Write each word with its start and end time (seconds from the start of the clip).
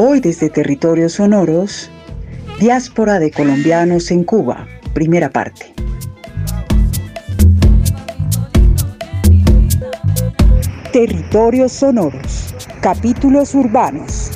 Hoy 0.00 0.20
desde 0.20 0.48
territorios 0.48 1.14
sonoros, 1.14 1.90
Diáspora 2.60 3.18
de 3.18 3.32
colombianos 3.32 4.12
en 4.12 4.22
Cuba, 4.22 4.64
primera 4.94 5.28
parte. 5.28 5.74
Territorios 10.92 11.72
sonoros, 11.72 12.54
capítulos 12.80 13.56
urbanos. 13.56 14.27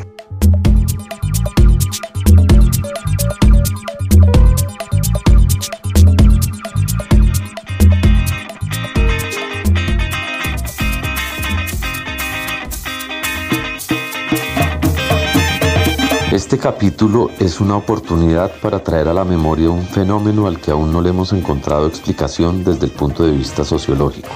Este 16.32 16.56
capítulo 16.56 17.28
es 17.41 17.60
una 17.60 17.77
oportunidad 17.77 18.50
para 18.62 18.82
traer 18.82 19.06
a 19.06 19.12
la 19.12 19.22
memoria 19.22 19.68
un 19.68 19.84
fenómeno 19.84 20.46
al 20.46 20.62
que 20.62 20.70
aún 20.70 20.91
no 20.91 21.02
le 21.02 21.10
hemos 21.10 21.34
encontrado 21.34 21.86
explicación 21.86 22.64
desde 22.64 22.86
el 22.86 22.92
punto 22.92 23.27
de 23.27 23.32
vista 23.32 23.66
sociológico. 23.66 24.30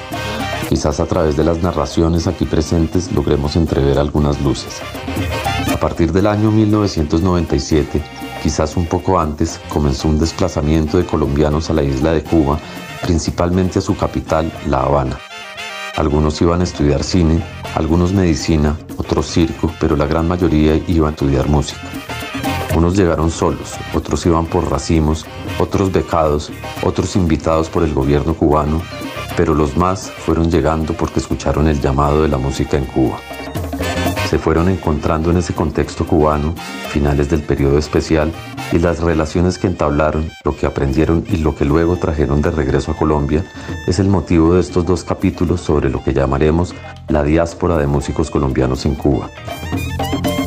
Quizás 0.68 1.00
a 1.00 1.06
través 1.06 1.38
de 1.38 1.44
las 1.44 1.62
narraciones 1.62 2.26
aquí 2.26 2.44
presentes 2.44 3.10
logremos 3.12 3.56
entrever 3.56 3.98
algunas 3.98 4.38
luces. 4.42 4.82
A 5.72 5.80
partir 5.80 6.12
del 6.12 6.26
año 6.26 6.50
1997, 6.50 8.02
quizás 8.42 8.76
un 8.76 8.84
poco 8.84 9.18
antes, 9.18 9.58
comenzó 9.70 10.08
un 10.08 10.18
desplazamiento 10.18 10.98
de 10.98 11.06
colombianos 11.06 11.70
a 11.70 11.72
la 11.72 11.82
isla 11.82 12.12
de 12.12 12.22
Cuba, 12.22 12.58
principalmente 13.00 13.78
a 13.78 13.82
su 13.82 13.96
capital, 13.96 14.52
La 14.68 14.80
Habana. 14.80 15.18
Algunos 15.96 16.42
iban 16.42 16.60
a 16.60 16.64
estudiar 16.64 17.02
cine, 17.02 17.42
algunos 17.76 18.14
medicina, 18.14 18.74
otros 18.96 19.26
circo, 19.26 19.70
pero 19.78 19.96
la 19.96 20.06
gran 20.06 20.26
mayoría 20.26 20.80
iba 20.88 21.08
a 21.08 21.10
estudiar 21.10 21.46
música. 21.46 21.82
Unos 22.74 22.96
llegaron 22.96 23.30
solos, 23.30 23.74
otros 23.94 24.24
iban 24.24 24.46
por 24.46 24.70
racimos, 24.70 25.26
otros 25.58 25.92
becados, 25.92 26.50
otros 26.82 27.16
invitados 27.16 27.68
por 27.68 27.82
el 27.82 27.92
gobierno 27.92 28.32
cubano, 28.34 28.80
pero 29.36 29.54
los 29.54 29.76
más 29.76 30.10
fueron 30.10 30.50
llegando 30.50 30.94
porque 30.94 31.20
escucharon 31.20 31.68
el 31.68 31.78
llamado 31.78 32.22
de 32.22 32.28
la 32.28 32.38
música 32.38 32.78
en 32.78 32.86
Cuba. 32.86 33.18
Se 34.36 34.42
fueron 34.42 34.68
encontrando 34.68 35.30
en 35.30 35.38
ese 35.38 35.54
contexto 35.54 36.06
cubano, 36.06 36.54
finales 36.90 37.30
del 37.30 37.40
periodo 37.40 37.78
especial, 37.78 38.30
y 38.70 38.78
las 38.78 39.00
relaciones 39.00 39.56
que 39.56 39.66
entablaron, 39.66 40.28
lo 40.44 40.54
que 40.54 40.66
aprendieron 40.66 41.24
y 41.26 41.38
lo 41.38 41.56
que 41.56 41.64
luego 41.64 41.96
trajeron 41.96 42.42
de 42.42 42.50
regreso 42.50 42.92
a 42.92 42.98
Colombia, 42.98 43.46
es 43.88 43.98
el 43.98 44.08
motivo 44.08 44.52
de 44.52 44.60
estos 44.60 44.84
dos 44.84 45.04
capítulos 45.04 45.62
sobre 45.62 45.88
lo 45.88 46.04
que 46.04 46.12
llamaremos 46.12 46.74
la 47.08 47.22
diáspora 47.22 47.78
de 47.78 47.86
músicos 47.86 48.30
colombianos 48.30 48.84
en 48.84 48.96
Cuba. 48.96 49.30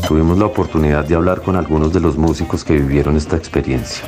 Tuvimos 0.07 0.37
la 0.37 0.45
oportunidad 0.45 1.05
de 1.05 1.15
hablar 1.15 1.41
con 1.41 1.55
algunos 1.55 1.91
de 1.91 1.99
los 1.99 2.15
músicos 2.15 2.63
que 2.63 2.73
vivieron 2.73 3.17
esta 3.17 3.37
experiencia. 3.37 4.07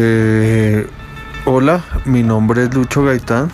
Eh, 0.00 0.86
hola, 1.44 1.84
mi 2.04 2.22
nombre 2.22 2.62
es 2.62 2.72
Lucho 2.72 3.02
Gaitán. 3.02 3.50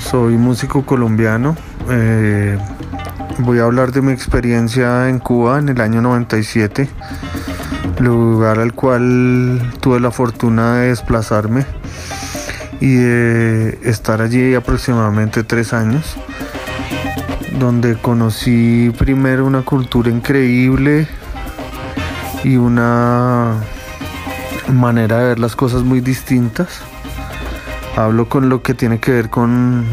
Soy 0.00 0.36
músico 0.36 0.84
colombiano. 0.84 1.56
Eh, 1.88 2.58
voy 3.38 3.60
a 3.60 3.64
hablar 3.66 3.92
de 3.92 4.02
mi 4.02 4.10
experiencia 4.10 5.08
en 5.08 5.20
Cuba 5.20 5.60
en 5.60 5.68
el 5.68 5.80
año 5.80 6.02
97, 6.02 6.88
lugar 8.00 8.58
al 8.58 8.72
cual 8.72 9.62
tuve 9.80 10.00
la 10.00 10.10
fortuna 10.10 10.78
de 10.78 10.88
desplazarme 10.88 11.64
y 12.80 12.94
de 12.94 13.78
estar 13.84 14.22
allí 14.22 14.56
aproximadamente 14.56 15.44
tres 15.44 15.72
años, 15.72 16.16
donde 17.60 17.94
conocí 17.94 18.92
primero 18.98 19.46
una 19.46 19.62
cultura 19.62 20.10
increíble 20.10 21.06
y 22.42 22.56
una 22.56 23.54
manera 24.72 25.18
de 25.18 25.28
ver 25.28 25.38
las 25.38 25.56
cosas 25.56 25.82
muy 25.82 26.00
distintas. 26.00 26.80
Hablo 27.96 28.28
con 28.28 28.48
lo 28.48 28.62
que 28.62 28.74
tiene 28.74 28.98
que 28.98 29.12
ver 29.12 29.30
con 29.30 29.84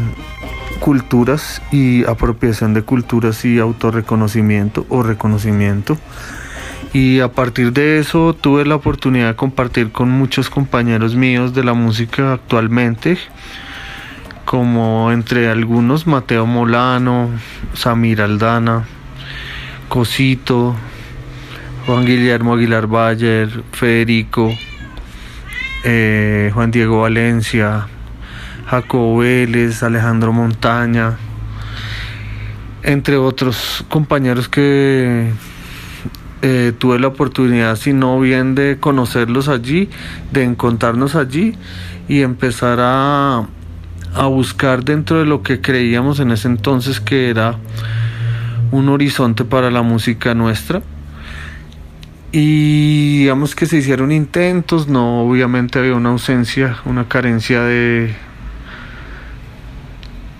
culturas 0.80 1.62
y 1.70 2.04
apropiación 2.04 2.74
de 2.74 2.82
culturas 2.82 3.44
y 3.44 3.58
autorreconocimiento 3.58 4.84
o 4.88 5.02
reconocimiento. 5.02 5.96
Y 6.92 7.20
a 7.20 7.28
partir 7.28 7.72
de 7.72 8.00
eso 8.00 8.34
tuve 8.34 8.66
la 8.66 8.74
oportunidad 8.74 9.28
de 9.28 9.36
compartir 9.36 9.92
con 9.92 10.10
muchos 10.10 10.50
compañeros 10.50 11.14
míos 11.14 11.54
de 11.54 11.64
la 11.64 11.72
música 11.72 12.34
actualmente, 12.34 13.16
como 14.44 15.10
entre 15.12 15.48
algunos 15.48 16.06
Mateo 16.06 16.44
Molano, 16.44 17.30
Samir 17.74 18.20
Aldana, 18.20 18.84
Cosito, 19.88 20.74
Juan 21.86 22.06
Guillermo 22.06 22.54
Aguilar 22.54 22.86
Bayer, 22.86 23.64
Federico, 23.72 24.56
eh, 25.82 26.52
Juan 26.54 26.70
Diego 26.70 27.00
Valencia, 27.00 27.88
Jacobo 28.66 29.18
Vélez, 29.18 29.82
Alejandro 29.82 30.32
Montaña, 30.32 31.16
entre 32.84 33.16
otros 33.16 33.84
compañeros 33.88 34.48
que 34.48 35.32
eh, 36.42 36.72
tuve 36.78 37.00
la 37.00 37.08
oportunidad, 37.08 37.74
si 37.74 37.92
no 37.92 38.20
bien 38.20 38.54
de 38.54 38.78
conocerlos 38.78 39.48
allí, 39.48 39.90
de 40.30 40.44
encontrarnos 40.44 41.16
allí 41.16 41.56
y 42.08 42.22
empezar 42.22 42.78
a, 42.80 43.48
a 44.14 44.26
buscar 44.26 44.84
dentro 44.84 45.18
de 45.18 45.24
lo 45.24 45.42
que 45.42 45.60
creíamos 45.60 46.20
en 46.20 46.30
ese 46.30 46.46
entonces 46.46 47.00
que 47.00 47.28
era 47.28 47.56
un 48.70 48.88
horizonte 48.88 49.44
para 49.44 49.72
la 49.72 49.82
música 49.82 50.32
nuestra 50.32 50.80
y 52.32 53.18
digamos 53.18 53.54
que 53.54 53.66
se 53.66 53.76
hicieron 53.76 54.10
intentos, 54.10 54.88
no, 54.88 55.20
obviamente 55.20 55.78
había 55.78 55.94
una 55.94 56.08
ausencia, 56.08 56.78
una 56.86 57.06
carencia 57.06 57.60
de, 57.60 58.14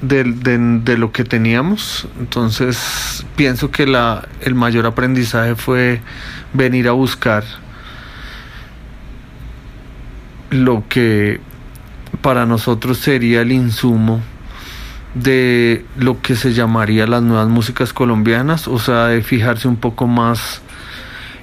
de, 0.00 0.96
lo 0.96 1.12
que 1.12 1.24
teníamos. 1.24 2.08
Entonces 2.18 3.26
pienso 3.36 3.70
que 3.70 3.86
la, 3.86 4.26
el 4.40 4.54
mayor 4.54 4.86
aprendizaje 4.86 5.54
fue 5.54 6.00
venir 6.54 6.88
a 6.88 6.92
buscar 6.92 7.44
lo 10.48 10.84
que 10.88 11.40
para 12.22 12.46
nosotros 12.46 12.98
sería 12.98 13.42
el 13.42 13.52
insumo 13.52 14.22
de 15.14 15.84
lo 15.98 16.22
que 16.22 16.36
se 16.36 16.54
llamaría 16.54 17.06
las 17.06 17.22
nuevas 17.22 17.48
músicas 17.48 17.92
colombianas, 17.92 18.66
o 18.66 18.78
sea, 18.78 19.08
de 19.08 19.22
fijarse 19.22 19.68
un 19.68 19.76
poco 19.76 20.06
más 20.06 20.62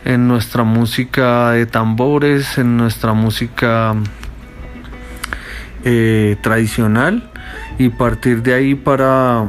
en 0.05 0.27
nuestra 0.27 0.63
música 0.63 1.51
de 1.51 1.65
tambores, 1.65 2.57
en 2.57 2.77
nuestra 2.77 3.13
música 3.13 3.95
eh, 5.83 6.37
tradicional 6.41 7.31
y 7.77 7.89
partir 7.89 8.43
de 8.43 8.53
ahí 8.53 8.75
para, 8.75 9.47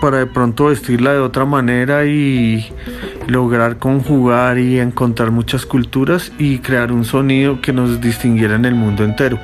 para 0.00 0.18
de 0.18 0.26
pronto 0.26 0.66
vestirla 0.66 1.12
de 1.12 1.18
otra 1.18 1.44
manera 1.44 2.06
y 2.06 2.72
lograr 3.26 3.78
conjugar 3.78 4.58
y 4.58 4.80
encontrar 4.80 5.30
muchas 5.30 5.66
culturas 5.66 6.32
y 6.38 6.58
crear 6.58 6.92
un 6.92 7.04
sonido 7.04 7.60
que 7.60 7.72
nos 7.72 8.00
distinguiera 8.00 8.54
en 8.56 8.64
el 8.64 8.74
mundo 8.74 9.04
entero. 9.04 9.38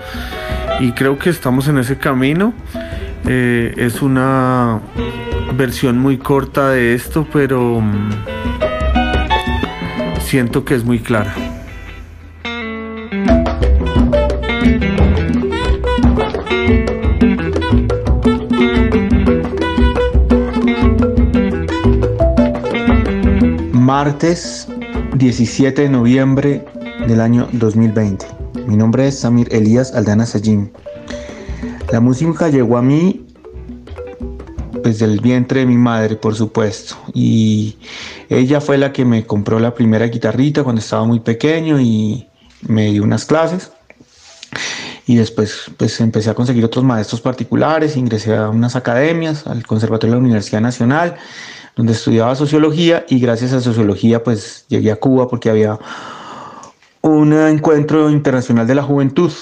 Y 0.80 0.92
creo 0.92 1.18
que 1.18 1.30
estamos 1.30 1.68
en 1.68 1.78
ese 1.78 1.96
camino. 1.98 2.52
Eh, 3.26 3.74
es 3.76 4.02
una 4.02 4.80
versión 5.56 5.98
muy 5.98 6.18
corta 6.18 6.70
de 6.70 6.94
esto, 6.94 7.26
pero 7.32 7.82
siento 10.26 10.64
que 10.64 10.74
es 10.74 10.84
muy 10.84 10.98
clara. 10.98 11.32
Martes 23.72 24.66
17 25.14 25.82
de 25.82 25.88
noviembre 25.88 26.64
del 27.06 27.20
año 27.20 27.48
2020. 27.52 28.26
Mi 28.66 28.76
nombre 28.76 29.06
es 29.06 29.20
Samir 29.20 29.46
Elías 29.54 29.94
Aldana 29.94 30.26
Sajim. 30.26 30.70
La 31.92 32.00
música 32.00 32.48
llegó 32.48 32.78
a 32.78 32.82
mí 32.82 33.24
desde 34.82 35.04
el 35.04 35.20
vientre 35.20 35.60
de 35.60 35.66
mi 35.66 35.76
madre, 35.76 36.16
por 36.16 36.34
supuesto. 36.34 36.96
Y 37.14 37.76
ella 38.28 38.60
fue 38.60 38.78
la 38.78 38.92
que 38.92 39.04
me 39.04 39.26
compró 39.26 39.58
la 39.58 39.74
primera 39.74 40.06
guitarrita 40.06 40.64
cuando 40.64 40.80
estaba 40.80 41.04
muy 41.04 41.20
pequeño 41.20 41.80
y, 41.80 42.28
me 42.62 42.86
di 42.86 43.00
unas 43.00 43.24
clases. 43.24 43.70
Y 45.06 45.16
después 45.16 45.70
pues 45.76 46.00
empecé 46.00 46.30
a 46.30 46.34
conseguir 46.34 46.64
otros 46.64 46.84
maestros 46.84 47.20
particulares, 47.20 47.96
ingresé 47.96 48.34
a 48.36 48.48
unas 48.48 48.74
academias, 48.74 49.46
al 49.46 49.64
Conservatorio 49.66 50.14
de 50.14 50.20
la 50.20 50.24
Universidad 50.24 50.60
Nacional, 50.60 51.16
donde 51.76 51.92
estudiaba 51.92 52.34
sociología 52.34 53.04
y 53.08 53.20
gracias 53.20 53.52
a 53.52 53.60
sociología 53.60 54.24
pues 54.24 54.64
llegué 54.68 54.90
a 54.90 54.96
Cuba 54.96 55.28
porque 55.28 55.50
había 55.50 55.78
un 57.02 57.32
encuentro 57.32 58.10
internacional 58.10 58.66
de 58.66 58.74
la 58.74 58.82
juventud, 58.82 59.32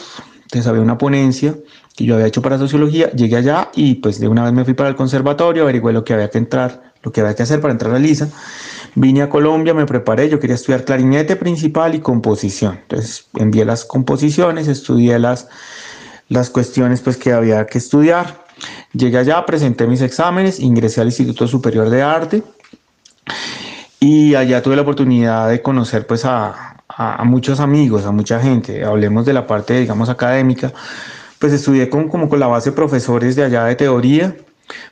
entonces 0.42 0.66
había 0.66 0.82
una 0.82 0.98
ponencia 0.98 1.54
que 1.96 2.04
yo 2.04 2.14
había 2.14 2.26
hecho 2.26 2.42
para 2.42 2.58
sociología, 2.58 3.10
llegué 3.12 3.37
allá 3.37 3.70
y 3.75 3.94
pues 3.96 4.20
de 4.20 4.28
una 4.28 4.44
vez 4.44 4.52
me 4.52 4.64
fui 4.64 4.75
para 4.75 4.90
el 4.90 4.96
conservatorio, 4.96 5.62
averigué 5.62 5.92
lo 5.92 6.04
que 6.04 6.12
había 6.12 6.28
que 6.28 6.38
entrar, 6.38 6.92
lo 7.02 7.12
que 7.12 7.22
había 7.22 7.34
que 7.34 7.44
hacer 7.44 7.60
para 7.60 7.72
entrar 7.72 7.94
a 7.94 7.98
LISA, 7.98 8.28
vine 8.94 9.23
a 9.23 9.29
Colombia, 9.29 9.75
me 9.75 9.87
preparé, 9.87 10.29
yo 10.29 10.38
quería 10.38 10.56
estudiar 10.56 10.85
clarinete 10.85 11.37
principal 11.37 11.94
y 11.94 12.00
composición, 12.00 12.79
entonces 12.82 13.29
envié 13.35 13.64
las 13.64 13.85
composiciones, 13.85 14.69
estudié 14.69 15.19
las, 15.19 15.49
las 16.29 16.50
cuestiones 16.50 17.00
pues 17.00 17.17
que 17.17 17.32
había 17.32 17.67
que 17.67 17.79
estudiar, 17.79 18.44
llegué 18.93 19.19
allá, 19.19 19.44
presenté 19.46 19.87
mis 19.87 20.00
exámenes, 20.00 20.61
ingresé 20.61 21.00
al 21.00 21.08
Instituto 21.08 21.49
Superior 21.49 21.91
de 21.91 22.02
Arte 22.02 22.43
y 24.00 24.35
allá 24.35 24.62
tuve 24.62 24.76
la 24.76 24.82
oportunidad 24.82 25.49
de 25.49 25.61
conocer 25.62 26.06
pues 26.06 26.25
a, 26.25 26.75
a, 26.88 27.25
muchos 27.25 27.61
amigos, 27.61 28.05
a 28.05 28.12
mucha 28.12 28.40
gente, 28.40 28.85
hablemos 28.85 29.26
de 29.26 29.32
la 29.32 29.47
parte, 29.47 29.81
digamos, 29.81 30.08
académica, 30.08 30.73
pues 31.38 31.52
estudié 31.52 31.90
con, 31.90 32.08
como 32.08 32.29
con 32.29 32.38
la 32.38 32.47
base 32.47 32.70
de 32.70 32.76
profesores 32.76 33.37
de 33.37 33.44
allá 33.44 33.64
de 33.64 33.75
teoría, 33.75 34.37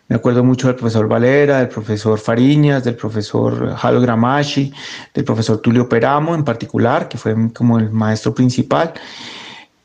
me 0.09 0.17
acuerdo 0.17 0.45
mucho 0.45 0.67
del 0.67 0.77
profesor 0.77 1.09
Valera, 1.09 1.59
del 1.59 1.69
profesor 1.69 2.19
Fariñas, 2.19 2.85
del 2.85 2.97
profesor 2.97 3.75
Jalo 3.75 4.01
Gramashi, 4.01 4.73
del 5.15 5.25
profesor 5.25 5.59
Tulio 5.61 5.89
Peramo 5.89 6.35
en 6.35 6.45
particular, 6.45 7.09
que 7.09 7.19
fue 7.19 7.35
como 7.53 7.79
el 7.79 7.91
maestro 7.91 8.35
principal, 8.35 8.93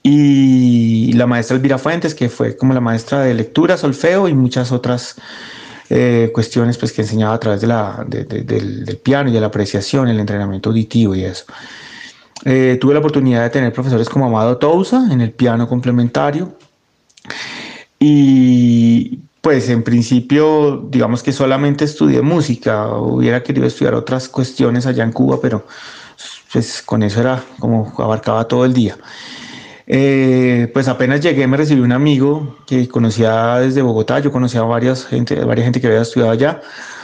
y 0.04 1.12
la 1.14 1.28
maestra 1.28 1.58
Elvira 1.58 1.78
Fuentes, 1.78 2.16
que 2.16 2.30
fue 2.30 2.56
como 2.56 2.74
la 2.74 2.80
maestra 2.80 3.22
de 3.22 3.34
lectura, 3.34 3.78
solfeo 3.78 4.28
y 4.28 4.34
muchas 4.34 4.72
otras 4.72 5.16
eh, 5.90 6.32
cuestiones 6.34 6.78
pues, 6.78 6.92
que 6.92 7.02
enseñaba 7.02 7.34
a 7.34 7.40
través 7.40 7.62
de 7.62 7.68
la, 7.68 8.06
del, 8.08 9.00
piano 9.04 9.30
y 9.30 9.34
de 9.34 9.42
la 9.42 9.48
apreciación, 9.48 10.08
el 10.08 10.20
entrenamiento 10.20 10.70
auditivo 10.70 11.16
y 11.16 11.24
eso. 11.24 11.46
Eh, 12.46 12.78
tuve 12.80 12.94
la 12.94 13.00
oportunidad 13.00 13.44
de 13.44 13.50
tener 13.50 13.74
profesores 13.74 14.08
como 14.08 14.26
Amado 14.26 14.58
Tousa 14.58 15.08
en 15.12 15.22
el 15.22 15.32
piano 15.32 15.68
complementario. 15.68 16.58
Y 18.00 19.20
pues 19.48 19.70
en 19.70 19.82
principio, 19.82 20.90
digamos 20.90 21.24
que 21.24 21.32
solamente 21.32 21.86
estudié 21.86 22.22
música, 22.22 22.90
hubiera 22.98 23.44
querido 23.44 23.66
estudiar 23.66 23.94
otras 23.94 24.28
cuestiones 24.28 24.86
allá 24.86 25.06
en 25.06 25.14
Cuba, 25.14 25.40
pero 25.42 25.66
pues 26.52 26.82
con 26.82 27.02
eso 27.02 27.22
era 27.22 27.42
como 27.58 27.94
abarcaba 27.98 28.46
todo 28.46 28.66
el 28.66 28.74
día. 28.74 28.98
Eh, 29.88 30.70
pues 30.74 30.90
apenas 30.90 31.22
llegué 31.22 31.48
me 31.48 31.56
recibió 31.56 31.86
un 31.86 31.94
amigo 31.94 32.58
que 32.68 32.90
conocía 32.90 33.60
desde 33.60 33.82
Bogotá, 33.82 34.20
yo 34.20 34.34
conocía 34.34 34.60
a 34.60 34.64
varias 34.66 35.06
gente, 35.06 35.42
varias 35.46 35.64
gente 35.64 35.80
que 35.80 35.88
había 35.88 36.02
estudiado 36.02 36.34
allá, 36.34 36.60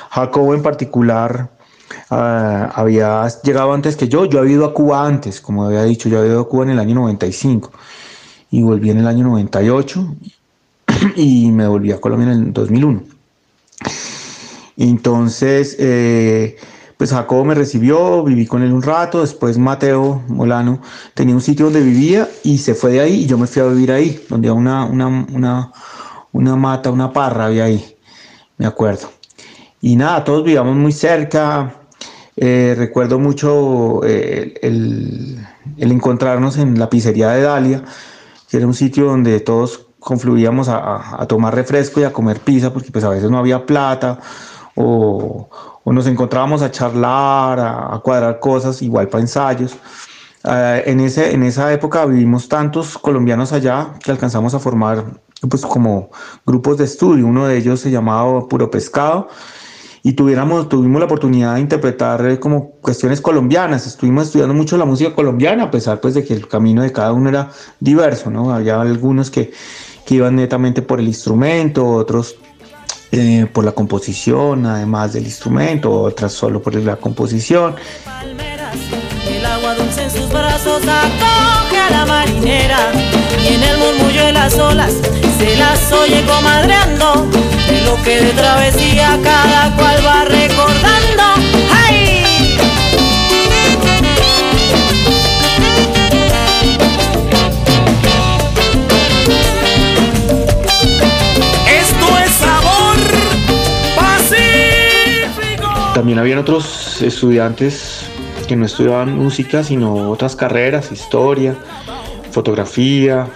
Jacobo 0.10 0.54
en 0.54 0.63
particular 0.63 1.50
Ah, 2.10 2.74
había 2.75 3.25
llegado 3.42 3.72
antes 3.72 3.95
que 3.95 4.10
yo. 4.10 4.25
Yo 4.25 4.40
había 4.40 4.56
ido 4.56 4.66
a 4.66 4.74
Cuba 4.74 5.07
antes, 5.07 5.40
como 5.40 5.63
había 5.63 5.84
dicho, 5.84 6.10
yo 6.10 6.19
había 6.19 6.31
ido 6.31 6.42
a 6.42 6.50
Cuba 6.50 6.66
en 6.66 6.72
el 6.72 6.80
año 6.80 6.95
95 6.95 7.72
y 8.51 8.62
volví 8.63 8.90
en 8.90 8.98
el 9.00 9.07
año 9.07 9.24
98 9.24 10.16
y 11.16 11.51
me 11.51 11.68
volví 11.68 11.92
a 11.92 12.01
Colombia 12.01 12.31
en 12.31 12.48
el 12.48 12.54
2001. 12.54 13.04
Entonces, 14.78 15.75
eh, 15.80 16.57
pues 16.98 17.12
Jacobo 17.12 17.45
me 17.45 17.56
recibió, 17.56 18.24
viví 18.24 18.45
con 18.45 18.63
él 18.63 18.72
un 18.72 18.81
rato, 18.81 19.22
después 19.22 19.57
Mateo 19.57 20.24
Molano 20.28 20.81
tenía 21.13 21.36
un 21.36 21.42
sitio 21.42 21.66
donde 21.66 21.81
vivía 21.81 22.30
y 22.44 22.57
se 22.57 22.74
fue 22.74 22.92
de 22.92 23.01
ahí 23.01 23.24
y 23.24 23.25
yo 23.25 23.38
me 23.38 23.48
fui 23.48 23.62
a 23.62 23.66
vivir 23.66 23.92
ahí, 23.92 24.24
donde 24.30 24.50
había 24.50 24.60
una, 24.60 24.86
una, 24.86 25.72
una, 26.31 26.56
mata, 26.56 26.92
una 26.92 27.12
parra 27.12 27.48
había 27.48 27.66
ahí, 27.66 27.95
me 28.57 28.66
acuerdo. 28.66 29.12
Y 29.81 29.95
nada, 29.95 30.24
todos 30.24 30.44
vivíamos 30.44 30.75
muy 30.75 30.92
cerca, 30.92 31.75
eh, 32.36 32.74
recuerdo 32.78 33.19
mucho 33.19 34.01
eh, 34.06 34.54
el, 34.62 35.45
encontrarnos 35.78 36.57
en 36.57 36.80
la 36.80 36.90
pizzería 36.90 37.30
de 37.30 37.42
Dalia, 37.42 37.84
que 38.50 38.57
era 38.57 38.66
un 38.66 38.74
sitio 38.74 39.06
donde 39.06 39.40
todos 39.42 39.88
confluíamos 40.03 40.67
a, 40.69 41.25
tomar 41.27 41.55
refresco 41.55 42.00
y 42.00 42.03
a 42.03 42.11
comer 42.11 42.39
pizza, 42.39 42.71
porque 42.71 42.91
pues 42.91 43.03
a 43.03 43.09
veces 43.09 43.31
no 43.31 43.38
había 43.38 43.65
plata, 43.65 44.19
o, 44.75 45.50
nos 45.85 46.07
encontrábamos 46.07 46.61
a 46.61 46.71
charlar, 46.71 47.59
a, 47.59 48.00
cuadrar 48.03 48.39
cosas, 48.39 48.81
igual 48.81 49.07
para 49.07 49.21
ensayos. 49.21 49.75
Eh, 50.44 50.83
en, 50.88 51.00
ese, 51.00 51.33
en 51.33 51.44
esa 51.44 51.71
época 51.71 52.05
vivimos 52.05 52.50
tantos 52.50 52.97
colombianos 52.97 53.53
allá 53.53 53.94
que 54.03 54.11
alcanzamos 54.11 54.53
a 54.53 54.59
formar 54.59 55.05
pues 55.50 55.65
como 55.65 56.09
grupos 56.45 56.77
de 56.77 56.85
estudio. 56.85 57.25
Uno 57.25 57.47
de 57.47 57.57
ellos 57.57 57.79
se 57.79 57.91
llamaba 57.91 58.47
Puro 58.47 58.69
Pescado 58.69 59.29
y 60.06 60.13
tuviéramos, 60.13 60.67
tuvimos 60.67 60.99
la 60.99 61.06
oportunidad 61.06 61.56
de 61.56 61.61
interpretar 61.61 62.25
eh, 62.25 62.38
como 62.38 62.71
cuestiones 62.81 63.21
colombianas. 63.21 63.88
Estuvimos 63.88 64.25
estudiando 64.25 64.53
mucho 64.53 64.77
la 64.77 64.83
música 64.83 65.15
colombiana, 65.15 65.63
a 65.63 65.71
pesar 65.71 66.01
pues 66.01 66.13
de 66.13 66.25
que 66.25 66.33
el 66.33 66.47
camino 66.49 66.81
de 66.81 66.91
cada 66.91 67.13
uno 67.13 67.29
era 67.29 67.49
diverso, 67.79 68.29
¿no? 68.29 68.53
Había 68.53 68.81
algunos 68.81 69.31
que, 69.31 69.53
que 70.05 70.15
iban 70.15 70.35
netamente 70.35 70.81
por 70.81 71.00
el 71.00 71.07
instrumento, 71.07 71.85
otros 71.85 72.35
eh, 73.11 73.45
por 73.53 73.63
la 73.63 73.73
composición, 73.73 74.65
además 74.65 75.13
del 75.13 75.25
instrumento, 75.25 75.91
otras 75.91 76.33
solo 76.33 76.61
por 76.61 76.75
la 76.75 76.95
composición. 76.95 77.75
El 79.27 79.45
agua 79.45 79.75
dulce 79.75 80.03
en 80.03 80.11
sus 80.11 80.29
brazos 80.29 80.81
acoge 80.81 81.77
a 81.77 81.89
la 81.91 82.05
marinera 82.05 82.91
y 83.44 83.53
en 83.53 83.63
el 83.63 83.77
murmullo 83.77 84.25
de 84.25 84.33
las 84.33 84.57
olas 84.57 84.94
se 85.38 85.55
las 85.57 85.91
oye 85.91 86.23
comadreando 86.25 87.27
de 87.67 87.81
lo 87.81 88.01
que 88.03 88.21
de 88.21 88.31
travesía 88.31 89.19
cada 89.23 89.75
cual 89.75 90.06
va 90.06 90.25
También 106.04 106.19
habían 106.19 106.40
otros 106.40 107.02
estudiantes 107.02 108.10
que 108.45 108.57
no 108.57 108.66
estudiaban 108.66 109.18
música, 109.18 109.64
sino 109.64 110.12
otras 110.12 110.36
carreras, 110.36 110.92
historia, 110.92 111.56
fotografía, 112.30 113.30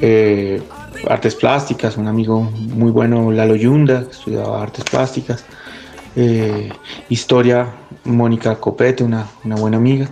eh, 0.00 0.62
artes 1.06 1.34
plásticas, 1.34 1.98
un 1.98 2.08
amigo 2.08 2.40
muy 2.40 2.90
bueno, 2.90 3.30
Lalo 3.30 3.56
Yunda, 3.56 4.06
estudiaba 4.10 4.62
artes 4.62 4.84
plásticas, 4.84 5.44
eh, 6.16 6.72
historia, 7.10 7.66
Mónica 8.04 8.54
Copete, 8.58 9.04
una, 9.04 9.26
buena 9.44 9.76
amiga. 9.76 10.08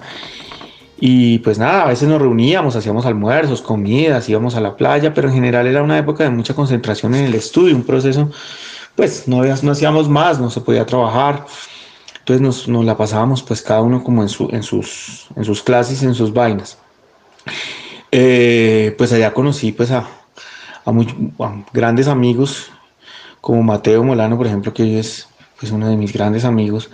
Y 0.98 1.38
pues 1.38 1.58
nada, 1.58 1.84
a 1.84 1.88
veces 1.88 2.10
nos 2.10 2.20
reuníamos, 2.20 2.76
hacíamos 2.76 3.06
almuerzos, 3.06 3.62
comidas, 3.62 4.28
íbamos 4.28 4.54
a 4.54 4.60
la 4.60 4.76
playa, 4.76 5.14
pero 5.14 5.28
en 5.28 5.34
general 5.34 5.66
era 5.66 5.82
una 5.82 5.96
época 5.96 6.24
de 6.24 6.30
mucha 6.30 6.52
concentración 6.52 7.14
en 7.14 7.24
el 7.24 7.34
estudio, 7.34 7.74
un 7.74 7.84
proceso, 7.84 8.30
pues 8.96 9.26
no, 9.26 9.42
no 9.62 9.72
hacíamos 9.72 10.10
más, 10.10 10.38
no 10.38 10.50
se 10.50 10.60
podía 10.60 10.84
trabajar. 10.84 11.46
Entonces 12.20 12.68
nos, 12.68 12.84
la 12.84 12.96
pasábamos 12.96 13.42
pues 13.42 13.62
cada 13.62 13.82
uno 13.82 14.04
como 14.04 14.22
en, 14.22 14.28
su, 14.28 14.48
en, 14.52 14.62
sus, 14.62 15.26
en 15.36 15.44
sus 15.44 15.62
clases, 15.62 16.02
en 16.02 16.14
sus 16.14 16.32
vainas. 16.32 16.78
Eh, 18.12 18.94
pues 18.98 19.12
allá 19.12 19.32
conocí 19.32 19.72
pues 19.72 19.90
a, 19.90 20.06
grandes 21.72 22.08
amigos 22.08 22.70
como 23.40 23.62
Mateo 23.62 24.02
Molano, 24.04 24.36
por 24.36 24.46
ejemplo, 24.46 24.72
que 24.74 24.98
es 24.98 25.28
pues, 25.58 25.72
uno 25.72 25.88
de 25.88 25.96
mis 25.96 26.12
grandes 26.12 26.44
amigos, 26.44 26.90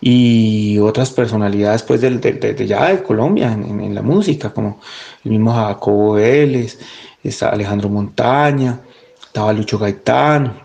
y 0.00 0.78
otras 0.78 1.10
personalidades 1.10 1.82
pues 1.82 2.00
de, 2.00 2.66
ya 2.66 2.88
de 2.88 3.02
Colombia 3.02 3.52
en, 3.52 3.80
en, 3.80 3.94
la 3.94 4.02
música, 4.02 4.50
como 4.50 4.80
el 5.24 5.30
mismo 5.32 5.52
Jacobo 5.52 6.12
Vélez, 6.14 6.78
está 7.22 7.48
Alejandro 7.48 7.88
Montaña, 7.88 8.80
estaba 9.26 9.52
Lucho 9.52 9.78
Gaitán, 9.78 10.60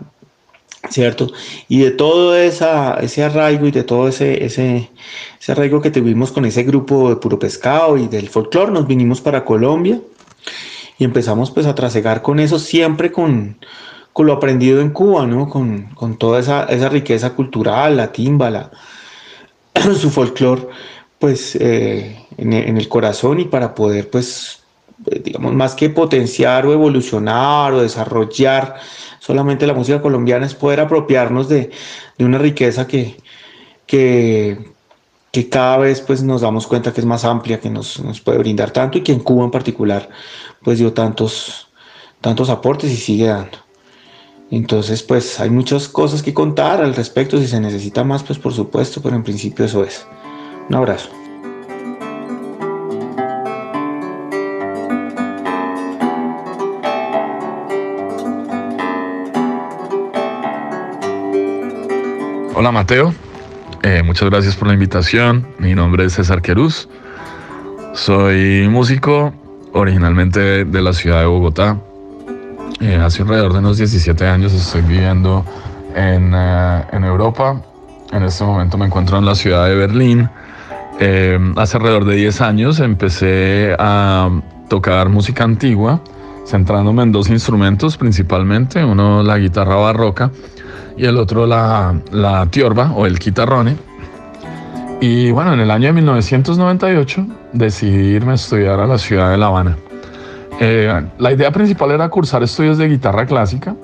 ¿cierto? 0.90 1.30
Y 1.68 1.80
de 1.80 1.90
todo 1.90 2.36
ese 2.36 3.24
arraigo 3.24 3.66
y 3.66 3.70
de 3.70 3.84
todo 3.84 4.08
ese, 4.08 4.44
ese, 4.44 4.90
ese 5.40 5.52
arraigo 5.52 5.80
que 5.80 5.90
tuvimos 5.90 6.32
con 6.32 6.44
ese 6.44 6.62
grupo 6.62 7.08
de 7.08 7.16
puro 7.16 7.38
pescado 7.38 7.96
y 7.96 8.08
del 8.08 8.28
folclore, 8.28 8.72
nos 8.72 8.86
vinimos 8.86 9.20
para 9.20 9.44
Colombia 9.44 10.00
y 10.98 11.04
empezamos 11.04 11.50
pues 11.50 11.66
a 11.66 11.74
trasegar 11.74 12.22
con 12.22 12.38
eso, 12.40 12.58
siempre 12.58 13.10
con, 13.10 13.56
con 14.12 14.26
lo 14.26 14.32
aprendido 14.32 14.80
en 14.80 14.90
Cuba, 14.90 15.26
¿no? 15.26 15.48
Con, 15.48 15.86
con 15.94 16.16
toda 16.16 16.40
esa, 16.40 16.64
esa, 16.64 16.88
riqueza 16.88 17.34
cultural, 17.34 17.96
la 17.96 18.12
timba, 18.12 18.50
la, 18.50 18.70
su 19.98 20.10
folclore, 20.10 20.68
pues 21.18 21.56
eh, 21.56 22.26
en, 22.36 22.52
el 22.52 22.88
corazón 22.88 23.40
y 23.40 23.44
para 23.46 23.74
poder 23.74 24.10
pues, 24.10 24.63
digamos, 24.98 25.54
más 25.54 25.74
que 25.74 25.90
potenciar 25.90 26.66
o 26.66 26.72
evolucionar 26.72 27.72
o 27.72 27.82
desarrollar 27.82 28.76
solamente 29.18 29.66
la 29.66 29.74
música 29.74 30.00
colombiana, 30.02 30.46
es 30.46 30.54
poder 30.54 30.80
apropiarnos 30.80 31.48
de, 31.48 31.70
de 32.18 32.24
una 32.24 32.38
riqueza 32.38 32.86
que, 32.86 33.16
que, 33.86 34.72
que 35.32 35.48
cada 35.48 35.78
vez 35.78 36.00
pues 36.00 36.22
nos 36.22 36.42
damos 36.42 36.66
cuenta 36.66 36.92
que 36.92 37.00
es 37.00 37.06
más 37.06 37.24
amplia, 37.24 37.60
que 37.60 37.70
nos, 37.70 38.00
nos 38.00 38.20
puede 38.20 38.38
brindar 38.38 38.70
tanto 38.70 38.98
y 38.98 39.02
que 39.02 39.12
en 39.12 39.20
Cuba 39.20 39.44
en 39.44 39.50
particular 39.50 40.08
pues 40.62 40.78
dio 40.78 40.92
tantos, 40.92 41.68
tantos 42.20 42.50
aportes 42.50 42.90
y 42.90 42.96
sigue 42.96 43.26
dando. 43.26 43.58
Entonces 44.50 45.02
pues 45.02 45.40
hay 45.40 45.50
muchas 45.50 45.88
cosas 45.88 46.22
que 46.22 46.34
contar 46.34 46.82
al 46.82 46.94
respecto, 46.94 47.38
si 47.38 47.46
se 47.46 47.60
necesita 47.60 48.04
más 48.04 48.22
pues 48.22 48.38
por 48.38 48.52
supuesto, 48.52 49.02
pero 49.02 49.16
en 49.16 49.24
principio 49.24 49.64
eso 49.64 49.84
es. 49.84 50.06
Un 50.68 50.76
abrazo. 50.76 51.23
Hola 62.56 62.70
Mateo, 62.70 63.12
eh, 63.82 64.04
muchas 64.04 64.30
gracias 64.30 64.54
por 64.54 64.68
la 64.68 64.74
invitación. 64.74 65.44
Mi 65.58 65.74
nombre 65.74 66.04
es 66.04 66.12
César 66.12 66.40
Querús. 66.40 66.88
Soy 67.94 68.68
músico 68.68 69.34
originalmente 69.72 70.64
de 70.64 70.80
la 70.80 70.92
ciudad 70.92 71.18
de 71.18 71.26
Bogotá. 71.26 71.80
Eh, 72.80 72.94
hace 72.94 73.22
alrededor 73.22 73.54
de 73.54 73.58
unos 73.58 73.78
17 73.78 74.24
años 74.28 74.52
estoy 74.52 74.82
viviendo 74.82 75.44
en, 75.96 76.32
eh, 76.32 76.84
en, 76.92 77.02
Europa. 77.02 77.60
En 78.12 78.22
este 78.22 78.44
momento 78.44 78.78
me 78.78 78.86
encuentro 78.86 79.18
en 79.18 79.24
la 79.24 79.34
ciudad 79.34 79.66
de 79.66 79.74
Berlín. 79.74 80.30
hace 81.56 81.76
alrededor 81.76 82.04
de 82.04 82.14
10 82.14 82.40
años 82.40 82.78
empecé 82.78 83.74
a 83.80 84.30
tocar 84.68 85.08
música 85.08 85.42
antigua, 85.42 86.00
centrándome 86.46 87.02
en 87.02 87.10
dos 87.10 87.30
instrumentos 87.30 87.96
principalmente, 87.96 88.84
uno 88.84 89.24
la 89.24 89.38
guitarra 89.38 89.74
barroca 89.74 90.30
y 90.96 91.06
el 91.06 91.16
otro 91.16 91.46
la, 91.46 91.94
la 92.12 92.46
tiorba 92.46 92.92
o 92.92 93.06
el 93.06 93.18
quitarrone. 93.18 93.76
Y 95.00 95.30
bueno, 95.32 95.52
en 95.52 95.60
el 95.60 95.70
año 95.70 95.88
de 95.88 95.92
1998 95.94 97.26
decidí 97.52 98.14
irme 98.16 98.32
a 98.32 98.34
estudiar 98.36 98.80
a 98.80 98.86
la 98.86 98.98
ciudad 98.98 99.30
de 99.30 99.36
La 99.36 99.46
Habana. 99.46 99.76
Eh, 100.60 101.04
la 101.18 101.32
idea 101.32 101.50
principal 101.50 101.90
era 101.90 102.08
cursar 102.08 102.42
estudios 102.42 102.78
de 102.78 102.88
guitarra 102.88 103.26
clásica. 103.26 103.74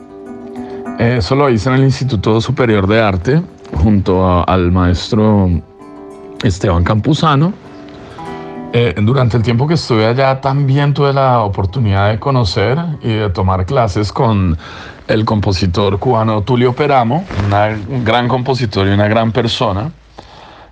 Eso 0.99 1.35
lo 1.35 1.50
hice 1.50 1.69
en 1.69 1.76
el 1.76 1.85
Instituto 1.85 2.40
Superior 2.40 2.87
de 2.87 3.00
Arte 3.00 3.43
junto 3.83 4.49
al 4.49 4.71
maestro 4.71 5.49
Esteban 6.43 6.85
Campuzano. 6.85 7.52
Eh, 8.73 8.95
durante 9.02 9.37
el 9.37 9.43
tiempo 9.43 9.67
que 9.67 9.75
estuve 9.75 10.07
allá 10.07 10.40
también 10.40 10.95
tuve 10.95 11.12
la 11.12 11.40
oportunidad 11.40 12.11
de 12.11 12.21
conocer 12.21 12.79
y 13.02 13.14
de 13.14 13.31
tomar 13.31 13.67
clases 13.67 14.12
con 14.12 14.57
el 15.11 15.25
compositor 15.25 15.99
cubano 15.99 16.43
Tulio 16.43 16.73
Peramo, 16.73 17.25
un 17.88 18.05
gran 18.05 18.29
compositor 18.29 18.87
y 18.87 18.90
una 18.90 19.09
gran 19.09 19.33
persona, 19.33 19.90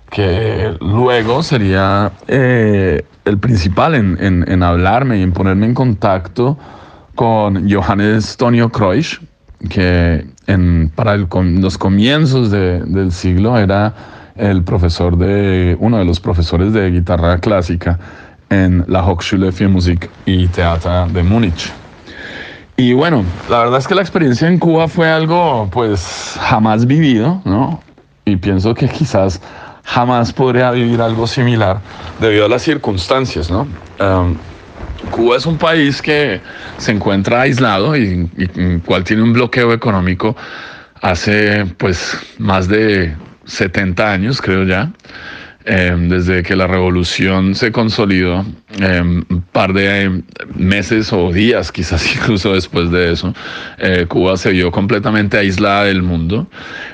que 0.09 0.75
luego 0.79 1.43
sería 1.43 2.13
eh, 2.27 3.03
el 3.25 3.37
principal 3.37 3.95
en, 3.95 4.63
hablarme 4.63 5.19
y 5.19 5.23
en 5.23 5.33
ponerme 5.33 5.65
en 5.65 5.73
contacto 5.73 6.57
con 7.15 7.69
Johannes 7.69 8.37
Tonio 8.37 8.69
Kreusch, 8.69 9.19
que 9.69 10.25
en, 10.47 10.89
para 10.95 11.17
los 11.17 11.77
comienzos 11.77 12.49
del 12.49 13.11
siglo 13.11 13.57
era 13.57 13.93
el 14.37 14.63
profesor 14.63 15.17
de, 15.17 15.75
uno 15.81 15.97
de 15.97 16.05
los 16.05 16.21
profesores 16.21 16.71
de 16.71 16.89
guitarra 16.91 17.39
clásica 17.39 17.99
en 18.49 18.85
la 18.87 19.03
Hochschule 19.05 19.51
für 19.51 19.67
Musik 19.67 20.09
y 20.25 20.47
Theater 20.47 21.11
de 21.11 21.23
Múnich. 21.23 21.78
Y 22.79 22.93
bueno, 22.93 23.25
la 23.49 23.59
verdad 23.59 23.77
es 23.77 23.89
que 23.89 23.93
la 23.93 23.99
experiencia 23.99 24.47
en 24.47 24.57
Cuba 24.57 24.87
fue 24.87 25.09
algo 25.09 25.67
pues 25.69 26.37
jamás 26.39 26.87
vivido, 26.87 27.41
¿no? 27.43 27.83
Y 28.23 28.37
pienso 28.37 28.73
que 28.73 28.87
quizás 28.87 29.41
jamás 29.83 30.31
podría 30.31 30.71
vivir 30.71 31.01
algo 31.01 31.27
similar 31.27 31.81
debido 32.21 32.45
a 32.45 32.47
las 32.47 32.61
circunstancias, 32.61 33.51
¿no? 33.51 33.67
Um, 33.99 34.37
Cuba 35.11 35.35
es 35.35 35.45
un 35.45 35.57
país 35.57 36.01
que 36.01 36.39
se 36.77 36.93
encuentra 36.93 37.41
aislado 37.41 37.97
y, 37.97 38.29
y 38.37 38.79
cual 38.79 39.03
tiene 39.03 39.23
un 39.23 39.33
bloqueo 39.33 39.73
económico 39.73 40.37
hace 41.01 41.65
pues 41.77 42.17
más 42.37 42.69
de 42.69 43.13
70 43.43 44.09
años, 44.09 44.41
creo 44.41 44.63
ya. 44.63 44.89
Em, 45.65 46.07
desde 46.07 46.41
que 46.41 46.55
la 46.55 46.67
revolución 46.67 47.53
se 47.53 47.71
consolidó, 47.71 48.45
em, 48.79 49.23
un 49.29 49.41
par 49.51 49.73
de 49.73 50.03
em, 50.03 50.23
meses 50.55 51.11
o 51.11 51.33
días, 51.33 51.69
quizás 51.71 52.03
incluso 52.15 52.53
después 52.53 52.89
de 52.91 53.11
eso, 53.11 53.33
eh, 53.77 54.05
Cuba 54.07 54.37
se 54.37 54.51
vio 54.51 54.71
completamente 54.71 55.37
aislada 55.37 55.83
del 55.83 56.01
mundo. 56.01 56.47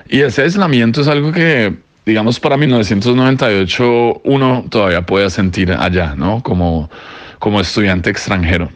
Y 0.09 0.21
ese 0.21 0.41
aislamiento 0.41 1.01
es 1.01 1.07
algo 1.07 1.31
que, 1.31 1.75
digamos, 2.07 2.39
para 2.39 2.57
1998 2.57 4.21
uno 4.23 4.65
todavía 4.69 5.03
puede 5.03 5.29
sentir 5.29 5.71
allá, 5.71 6.15
¿no? 6.15 6.41
Como, 6.41 6.89
como 7.37 7.61
estudiante 7.61 8.09
extranjero. 8.09 8.71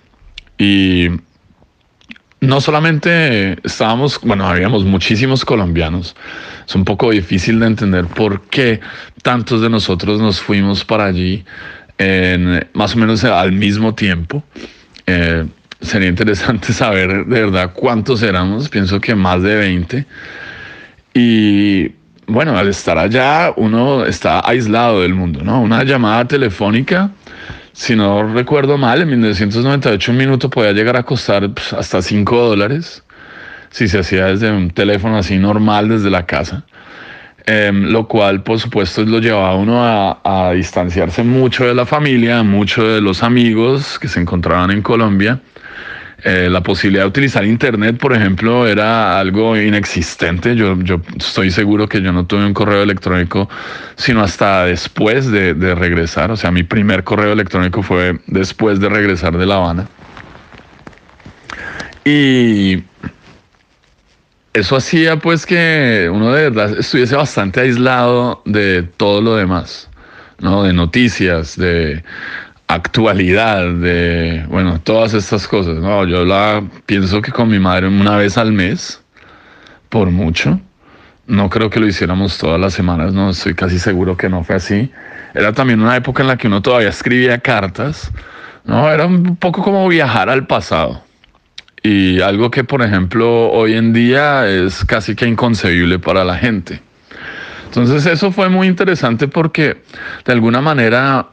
Y 0.60 1.10
no 2.42 2.62
solamente 2.62 3.58
estábamos, 3.66 4.20
bueno, 4.22 4.48
habíamos 4.48 4.86
muchísimos 4.86 5.44
colombianos. 5.44 6.16
Es 6.68 6.76
un 6.76 6.86
poco 6.86 7.12
difícil 7.12 7.60
de 7.60 7.68
entender 7.68 8.06
por 8.06 8.42
qué 8.44 8.80
tantos 9.24 9.62
de 9.62 9.70
nosotros 9.70 10.22
nos 10.22 10.40
fuimos 10.40 10.86
para 10.86 11.06
allí 11.06 11.44
en, 11.98 12.66
más 12.74 12.96
o 12.96 13.00
menos 13.00 13.24
al 13.24 13.52
mismo 13.52 13.94
tiempo. 13.94 14.44
Eh, 15.06 15.46
sería 15.82 16.08
interesante 16.08 16.74
saber 16.74 17.26
de 17.26 17.46
verdad 17.46 17.72
cuántos 17.74 18.24
éramos. 18.24 18.70
Pienso 18.70 19.02
que 19.02 19.16
más 19.16 19.42
de 19.44 19.56
20. 19.56 20.06
Y 21.14 21.92
bueno, 22.28 22.58
al 22.58 22.70
estar 22.70 22.98
allá 22.98 23.52
uno 23.58 24.06
está 24.06 24.48
aislado 24.48 25.02
del 25.02 25.14
mundo, 25.14 25.42
¿no? 25.44 25.62
Una 25.62 25.84
llamada 25.84 26.26
telefónica 26.26 27.12
si 27.80 27.96
no 27.96 28.24
recuerdo 28.34 28.78
mal, 28.78 29.02
en 29.02 29.08
1998 29.08 30.12
un 30.12 30.18
minuto 30.18 30.50
podía 30.50 30.74
llegar 30.74 30.98
a 30.98 31.04
costar 31.04 31.50
pues, 31.50 31.72
hasta 31.72 32.02
5 32.02 32.50
dólares 32.50 33.04
si 33.70 33.88
se 33.88 34.00
hacía 34.00 34.26
desde 34.26 34.52
un 34.52 34.70
teléfono 34.70 35.18
así 35.18 35.38
normal 35.38 35.88
desde 35.88 36.10
la 36.10 36.26
casa. 36.26 36.66
Em, 37.46 37.86
lo 37.90 38.06
cual, 38.06 38.44
por 38.44 38.60
supuesto, 38.60 39.06
lo 39.06 39.20
llevaba 39.20 39.52
a 39.52 39.56
uno 39.56 39.82
a, 39.82 40.20
a, 40.26 40.52
distanciarse 40.52 41.24
mucho 41.24 41.66
de 41.66 41.74
la 41.74 41.86
familia, 41.86 42.44
mucho 42.44 42.86
de 42.86 43.00
los 43.00 43.24
amigos 43.24 43.98
que 43.98 44.10
se 44.10 44.20
encontraban 44.20 44.72
en 44.72 44.82
Colombia. 44.82 45.40
Eh, 46.24 46.50
la 46.50 46.62
posibilidad 46.62 47.04
de 47.04 47.10
utilizar 47.10 47.46
Internet, 47.46 47.98
por 47.98 48.14
ejemplo, 48.14 48.68
era 48.68 49.20
algo 49.20 49.56
inexistente. 49.56 50.56
Yo, 50.56 50.78
yo, 50.82 51.02
estoy 51.18 51.50
seguro 51.50 51.88
que 51.88 52.02
yo 52.02 52.12
no 52.12 52.26
tuve 52.26 52.46
un 52.46 52.54
correo 52.54 52.84
electrónico 52.84 53.50
sino 53.96 54.22
hasta 54.22 54.66
después 54.66 55.32
de, 55.32 55.54
de, 55.54 55.76
regresar. 55.76 56.32
O 56.32 56.38
sea, 56.38 56.52
mi 56.52 56.64
primer 56.64 57.04
correo 57.04 57.34
electrónico 57.34 57.84
fue 57.84 58.20
después 58.28 58.80
de 58.80 58.90
regresar 58.90 59.38
de 59.38 59.46
La 59.46 59.56
Habana. 59.56 59.88
Y 62.06 62.84
eso 64.54 64.76
hacía 64.76 65.18
pues 65.18 65.46
que 65.46 66.10
uno 66.12 66.34
de 66.34 66.50
verdad 66.50 66.78
estuviese 66.78 67.16
bastante 67.16 67.62
aislado 67.62 68.42
de 68.46 68.84
todo 68.84 69.22
lo 69.22 69.36
demás, 69.36 69.90
¿no? 70.40 70.64
De 70.64 70.74
noticias, 70.74 71.56
de 71.56 72.04
actualidad, 72.70 73.74
de, 73.74 74.46
bueno, 74.48 74.80
todas 74.80 75.16
estas 75.16 75.48
cosas, 75.48 75.78
¿no? 75.78 76.06
Yo 76.06 76.24
la 76.24 76.64
pienso 76.86 77.20
que 77.20 77.32
con 77.32 77.50
mi 77.50 77.58
madre 77.58 77.88
una 77.88 78.16
vez 78.16 78.38
al 78.38 78.52
mes, 78.52 79.02
por 79.90 80.12
mucho. 80.12 80.62
No 81.26 81.50
creo 81.50 81.72
que 81.72 81.80
lo 81.80 81.88
hiciéramos 81.88 82.38
todas 82.38 82.60
las 82.60 82.74
semanas, 82.74 83.12
no 83.12 83.32
estoy 83.32 83.56
casi 83.56 83.80
seguro 83.80 84.16
que 84.16 84.30
no 84.30 84.44
fue 84.44 84.56
así. 84.56 84.92
Era 85.34 85.52
también 85.52 85.82
una 85.82 85.96
época 85.96 86.22
en 86.22 86.28
la 86.28 86.38
que 86.38 86.46
uno 86.46 86.62
todavía 86.62 86.90
escribía 86.90 87.40
cartas, 87.40 88.12
¿no? 88.66 88.88
Era 88.92 89.08
un 89.08 89.36
poco 89.36 89.64
como 89.64 89.88
viajar 89.88 90.30
al 90.30 90.46
pasado. 90.46 91.02
Y 91.82 92.22
algo 92.22 92.52
que, 92.52 92.64
por 92.64 92.84
ejemplo, 92.84 93.50
hoy 93.50 93.74
en 93.74 93.94
día 93.94 94.48
es 94.48 94.86
casi 94.86 95.16
que 95.16 95.26
inconcebible 95.26 95.98
para 95.98 96.24
la 96.24 96.38
gente. 96.38 96.82
Entonces 97.66 98.06
eso 98.06 98.32
fue 98.32 98.48
muy 98.50 98.68
interesante 98.68 99.28
porque 99.28 99.82
de 100.26 100.34
alguna 100.34 100.62
manera 100.62 101.28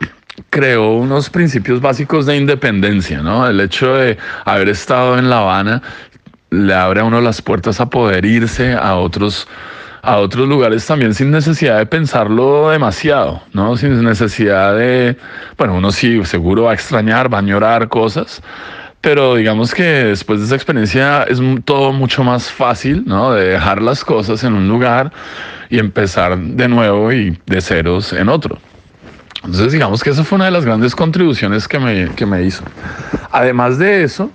creó 0.50 0.92
unos 0.92 1.30
principios 1.30 1.80
básicos 1.80 2.26
de 2.26 2.36
independencia, 2.36 3.20
¿no? 3.22 3.46
El 3.46 3.60
hecho 3.60 3.94
de 3.94 4.18
haber 4.44 4.68
estado 4.68 5.18
en 5.18 5.30
La 5.30 5.38
Habana 5.38 5.82
le 6.50 6.74
abre 6.74 7.00
a 7.00 7.04
uno 7.04 7.20
las 7.20 7.42
puertas 7.42 7.80
a 7.80 7.90
poder 7.90 8.24
irse 8.24 8.72
a 8.72 8.96
otros 8.96 9.48
a 10.02 10.18
otros 10.18 10.48
lugares 10.48 10.86
también 10.86 11.12
sin 11.14 11.32
necesidad 11.32 11.78
de 11.78 11.86
pensarlo 11.86 12.70
demasiado, 12.70 13.42
¿no? 13.52 13.76
Sin 13.76 14.04
necesidad 14.04 14.76
de, 14.76 15.16
bueno, 15.58 15.74
uno 15.74 15.90
sí 15.90 16.24
seguro 16.24 16.64
va 16.64 16.70
a 16.70 16.74
extrañar, 16.74 17.32
va 17.32 17.38
a 17.38 17.40
añorar 17.40 17.88
cosas, 17.88 18.40
pero 19.00 19.34
digamos 19.34 19.74
que 19.74 19.82
después 19.82 20.38
de 20.38 20.46
esa 20.46 20.54
experiencia 20.54 21.24
es 21.24 21.40
todo 21.64 21.92
mucho 21.92 22.22
más 22.22 22.52
fácil, 22.52 23.02
¿no? 23.04 23.32
De 23.32 23.48
dejar 23.48 23.82
las 23.82 24.04
cosas 24.04 24.44
en 24.44 24.54
un 24.54 24.68
lugar 24.68 25.12
y 25.70 25.80
empezar 25.80 26.38
de 26.38 26.68
nuevo 26.68 27.12
y 27.12 27.36
de 27.46 27.60
ceros 27.60 28.12
en 28.12 28.28
otro. 28.28 28.58
Entonces, 29.46 29.72
digamos 29.72 30.02
que 30.02 30.10
esa 30.10 30.24
fue 30.24 30.36
una 30.36 30.46
de 30.46 30.50
las 30.50 30.64
grandes 30.64 30.94
contribuciones 30.94 31.68
que 31.68 31.78
me, 31.78 32.10
que 32.16 32.26
me 32.26 32.42
hizo. 32.42 32.64
Además 33.30 33.78
de 33.78 34.02
eso, 34.02 34.30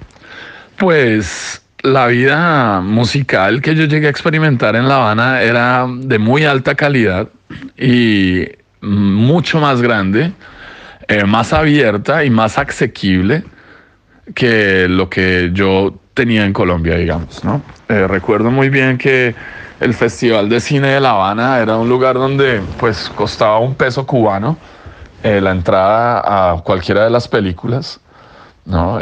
pues 0.77 1.61
la 1.83 2.07
vida 2.07 2.79
musical 2.79 3.61
que 3.61 3.75
yo 3.75 3.85
llegué 3.85 4.07
a 4.07 4.09
experimentar 4.09 4.75
en 4.75 4.87
La 4.87 4.95
Habana 4.95 5.41
era 5.41 5.85
de 5.89 6.17
muy 6.17 6.45
alta 6.45 6.75
calidad 6.75 7.27
y 7.77 8.47
mucho 8.79 9.59
más 9.59 9.81
grande, 9.81 10.31
eh, 11.07 11.25
más 11.25 11.51
abierta 11.51 12.23
y 12.23 12.29
más 12.29 12.57
asequible 12.57 13.43
que 14.33 14.87
lo 14.87 15.09
que 15.09 15.49
yo 15.53 15.99
tenía 16.13 16.45
en 16.45 16.53
Colombia, 16.53 16.95
digamos, 16.95 17.43
¿no? 17.43 17.61
Eh, 17.89 18.07
recuerdo 18.07 18.49
muy 18.49 18.69
bien 18.69 18.97
que 18.97 19.35
el 19.81 19.93
Festival 19.93 20.47
de 20.47 20.61
Cine 20.61 20.87
de 20.87 20.99
La 21.01 21.11
Habana 21.11 21.59
era 21.59 21.75
un 21.77 21.89
lugar 21.89 22.15
donde 22.15 22.61
pues 22.77 23.11
costaba 23.13 23.59
un 23.59 23.75
peso 23.75 24.05
cubano 24.05 24.57
eh, 25.23 25.41
la 25.41 25.51
entrada 25.51 26.53
a 26.53 26.61
cualquiera 26.61 27.03
de 27.03 27.09
las 27.09 27.27
películas, 27.27 27.99
¿no? 28.65 28.99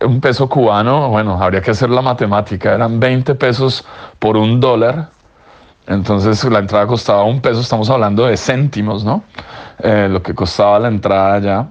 un 0.00 0.20
peso 0.20 0.48
cubano, 0.48 1.08
bueno, 1.08 1.42
habría 1.42 1.62
que 1.62 1.70
hacer 1.70 1.90
la 1.90 2.02
matemática, 2.02 2.74
eran 2.74 3.00
20 3.00 3.34
pesos 3.36 3.84
por 4.18 4.36
un 4.36 4.60
dólar, 4.60 5.08
entonces 5.86 6.42
la 6.44 6.60
entrada 6.60 6.86
costaba 6.86 7.24
un 7.24 7.40
peso, 7.40 7.60
estamos 7.60 7.90
hablando 7.90 8.26
de 8.26 8.36
céntimos, 8.36 9.04
¿no? 9.04 9.22
Eh, 9.82 10.08
lo 10.10 10.22
que 10.22 10.34
costaba 10.34 10.78
la 10.78 10.88
entrada 10.88 11.38
ya. 11.40 11.68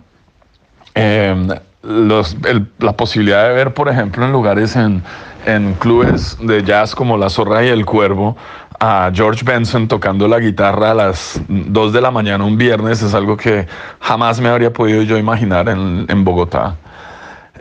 Em, 0.93 1.47
la 1.81 2.93
posibilidad 2.93 3.47
de 3.47 3.53
ver, 3.53 3.73
por 3.73 3.89
ejemplo, 3.89 4.23
en 4.25 4.31
lugares 4.31 4.75
en, 4.75 5.03
en 5.45 5.73
clubes 5.73 6.37
de 6.39 6.63
jazz 6.63 6.95
como 6.95 7.17
La 7.17 7.29
Zorra 7.29 7.65
y 7.65 7.69
el 7.69 7.85
Cuervo, 7.85 8.37
a 8.85 9.09
George 9.13 9.45
Benson 9.45 9.87
tocando 9.87 10.27
la 10.27 10.39
guitarra 10.39 10.91
a 10.91 10.93
las 10.93 11.41
2 11.47 11.93
de 11.93 12.01
la 12.01 12.11
mañana 12.11 12.43
un 12.43 12.57
viernes 12.57 13.01
es 13.01 13.13
algo 13.13 13.37
que 13.37 13.65
jamás 14.01 14.41
me 14.41 14.49
habría 14.49 14.73
podido 14.73 15.01
yo 15.03 15.17
imaginar 15.17 15.69
en, 15.69 16.05
en 16.09 16.25
Bogotá. 16.25 16.75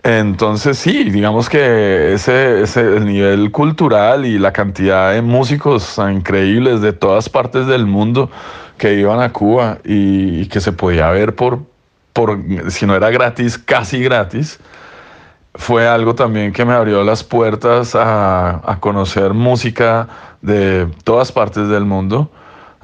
Entonces 0.02 0.78
sí, 0.78 1.10
digamos 1.10 1.48
que 1.48 2.14
ese, 2.14 2.62
ese 2.62 2.80
el 2.96 3.06
nivel 3.06 3.52
cultural 3.52 4.26
y 4.26 4.36
la 4.36 4.52
cantidad 4.52 5.12
de 5.12 5.22
músicos 5.22 5.96
increíbles 5.98 6.80
de 6.80 6.92
todas 6.92 7.28
partes 7.28 7.68
del 7.68 7.86
mundo 7.86 8.28
que 8.76 8.94
iban 8.94 9.20
a 9.20 9.32
Cuba 9.32 9.78
y, 9.84 10.46
que 10.46 10.60
se 10.60 10.72
podía 10.72 11.08
ver 11.12 11.36
por, 11.36 11.60
por, 12.12 12.36
si 12.68 12.84
no 12.84 12.96
era 12.96 13.10
gratis, 13.10 13.58
casi 13.58 14.02
gratis, 14.02 14.58
fue 15.54 15.86
algo 15.86 16.16
también 16.16 16.52
que 16.52 16.64
me 16.64 16.72
abrió 16.72 17.04
las 17.04 17.22
puertas 17.22 17.94
a, 17.94 18.60
a 18.68 18.80
conocer 18.80 19.34
música 19.34 20.31
de 20.42 20.88
todas 21.04 21.32
partes 21.32 21.68
del 21.68 21.84
mundo 21.84 22.30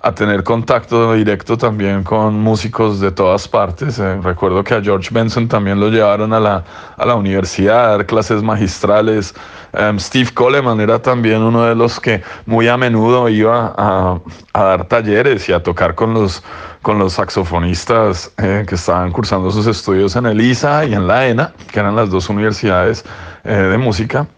a 0.00 0.14
tener 0.14 0.44
contacto 0.44 1.14
directo 1.14 1.58
también 1.58 2.04
con 2.04 2.38
músicos 2.38 3.00
de 3.00 3.10
todas 3.10 3.48
partes. 3.48 3.98
Eh, 3.98 4.20
recuerdo 4.22 4.62
que 4.62 4.74
a 4.74 4.80
George 4.80 5.08
Benson 5.10 5.48
también 5.48 5.80
lo 5.80 5.88
llevaron 5.88 6.32
a 6.32 6.40
la, 6.40 6.64
a 6.96 7.04
la 7.04 7.16
universidad 7.16 7.84
a 7.84 7.88
dar 7.88 8.06
clases 8.06 8.42
magistrales. 8.42 9.34
Em, 9.72 9.98
Steve 9.98 10.30
Coleman 10.32 10.80
era 10.80 11.02
también 11.02 11.42
uno 11.42 11.64
de 11.64 11.74
los 11.74 11.98
que 11.98 12.22
muy 12.46 12.68
a 12.68 12.76
menudo 12.76 13.28
iba 13.28 13.74
a, 13.76 14.20
a 14.52 14.62
dar 14.62 14.84
talleres 14.86 15.48
y 15.48 15.52
a 15.52 15.62
tocar 15.62 15.96
con 15.96 16.14
los, 16.14 16.44
con 16.80 16.98
los 16.98 17.14
saxofonistas 17.14 18.32
eh, 18.38 18.64
que 18.68 18.76
estaban 18.76 19.10
cursando 19.10 19.50
sus 19.50 19.66
estudios 19.66 20.14
en 20.14 20.26
el 20.26 20.40
ISA 20.40 20.84
y 20.84 20.94
en 20.94 21.08
la 21.08 21.26
ENA, 21.26 21.52
que 21.72 21.80
eran 21.80 21.96
las 21.96 22.08
dos 22.08 22.28
universidades 22.28 23.04
eh, 23.44 23.52
de 23.52 23.78
música. 23.78 24.28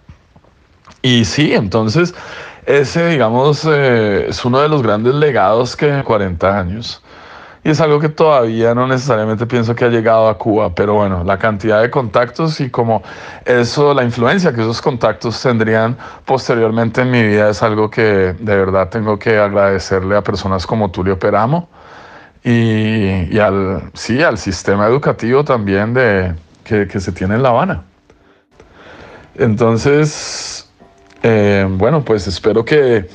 Y 1.03 1.25
sí, 1.25 1.55
entonces 1.55 2.15
ese, 2.67 3.09
digamos, 3.09 3.67
eh, 3.67 4.27
es 4.29 4.45
uno 4.45 4.61
de 4.61 4.69
los 4.69 4.83
grandes 4.83 5.15
legados 5.15 5.77
que 5.77 6.03
40 6.05 6.59
años. 6.59 7.03
Y 7.63 7.71
es 7.71 7.81
algo 7.81 8.01
que 8.01 8.09
todavía 8.09 8.75
no 8.75 8.87
necesariamente 8.87 9.47
pienso 9.47 9.75
que 9.75 9.85
ha 9.85 9.89
llegado 9.89 10.29
a 10.29 10.39
Cuba, 10.39 10.75
pero 10.75 10.95
bueno, 10.95 11.25
la 11.25 11.39
cantidad 11.39 11.83
de 11.83 11.91
contactos 11.91 12.59
y 12.61 12.71
como 12.71 13.03
eso, 13.45 13.93
la 13.93 14.03
influencia 14.03 14.55
que 14.55 14.63
esos 14.63 14.81
contactos 14.81 15.43
tendrían 15.43 15.97
posteriormente 16.25 17.03
en 17.03 17.11
mi 17.11 17.23
vida 17.23 17.51
es 17.51 17.63
algo 17.63 17.91
que 17.91 18.03
de 18.03 18.57
verdad 18.57 18.89
tengo 18.89 19.19
que 19.19 19.37
agradecerle 19.37 20.17
a 20.17 20.23
personas 20.23 20.67
como 20.67 20.91
Tulio 20.91 21.19
Peramo 21.19 21.69
y, 22.43 23.39
al, 23.39 23.91
sí, 23.93 24.23
al 24.23 24.39
sistema 24.39 24.87
educativo 24.87 25.45
también 25.45 25.93
de, 25.93 26.35
que, 26.65 26.89
que 26.89 26.99
se 26.99 27.13
tiene 27.13 27.35
en 27.35 27.43
La 27.43 27.51
Habana. 27.51 27.85
Entonces, 29.35 30.70
eh, 31.23 31.67
bueno, 31.69 32.05
pues 32.05 32.27
espero 32.27 32.65
que 32.65 33.07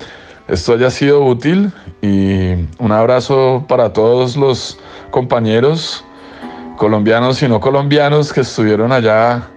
esto 0.48 0.74
haya 0.74 0.90
sido 0.90 1.24
útil 1.26 1.72
y 2.02 2.54
un 2.78 2.92
abrazo 2.92 3.66
para 3.68 3.94
todos 3.94 4.38
los 4.38 4.78
compañeros 5.12 6.04
colombianos 6.78 7.42
y 7.42 7.48
no 7.48 7.60
colombianos 7.60 8.32
que 8.34 8.42
estuvieron 8.42 8.92
allá 8.92 9.48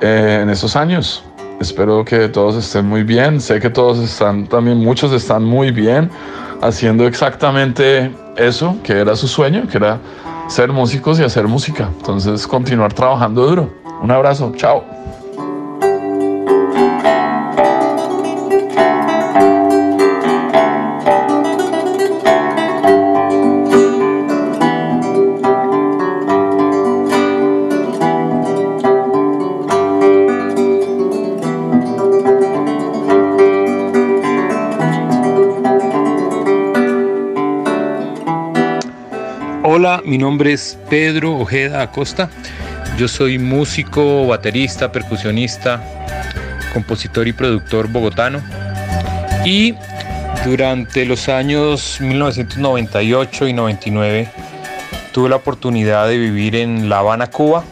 eh, 0.00 0.40
en 0.42 0.50
esos 0.50 0.76
años. 0.76 1.24
Espero 1.60 2.04
que 2.04 2.28
todos 2.28 2.56
estén 2.56 2.86
muy 2.86 3.02
bien. 3.02 3.40
Sé 3.40 3.60
que 3.60 3.68
todos 3.68 3.98
están 3.98 4.46
también, 4.46 4.78
muchos 4.78 5.12
están 5.12 5.44
muy 5.44 5.70
bien 5.70 6.10
haciendo 6.62 7.06
exactamente 7.06 8.10
eso, 8.36 8.76
que 8.82 8.94
era 8.94 9.14
su 9.14 9.28
sueño, 9.28 9.66
que 9.68 9.76
era 9.76 9.98
ser 10.48 10.72
músicos 10.72 11.20
y 11.20 11.24
hacer 11.24 11.46
música. 11.46 11.90
Entonces, 11.98 12.46
continuar 12.46 12.92
trabajando 12.92 13.46
duro. 13.46 13.70
Un 14.02 14.10
abrazo. 14.10 14.52
Chao. 14.56 14.84
Hola, 39.82 40.02
mi 40.04 40.18
nombre 40.18 40.52
es 40.52 40.78
Pedro 40.90 41.38
Ojeda 41.38 41.80
Acosta. 41.80 42.28
Yo 42.98 43.08
soy 43.08 43.38
músico, 43.38 44.26
baterista, 44.26 44.92
percusionista, 44.92 45.82
compositor 46.74 47.26
y 47.26 47.32
productor 47.32 47.88
bogotano. 47.88 48.42
Y 49.42 49.74
durante 50.44 51.06
los 51.06 51.30
años 51.30 51.96
1998 51.98 53.48
y 53.48 53.54
99 53.54 54.28
tuve 55.14 55.30
la 55.30 55.36
oportunidad 55.36 56.08
de 56.08 56.18
vivir 56.18 56.56
en 56.56 56.90
La 56.90 56.98
Habana, 56.98 57.28
Cuba, 57.28 57.64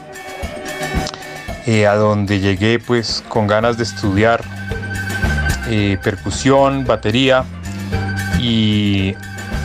eh, 1.66 1.86
a 1.86 1.94
donde 1.94 2.40
llegué 2.40 2.78
pues 2.78 3.22
con 3.28 3.46
ganas 3.46 3.76
de 3.76 3.82
estudiar 3.82 4.42
eh, 5.68 5.98
percusión, 6.02 6.86
batería 6.86 7.44
y 8.40 9.14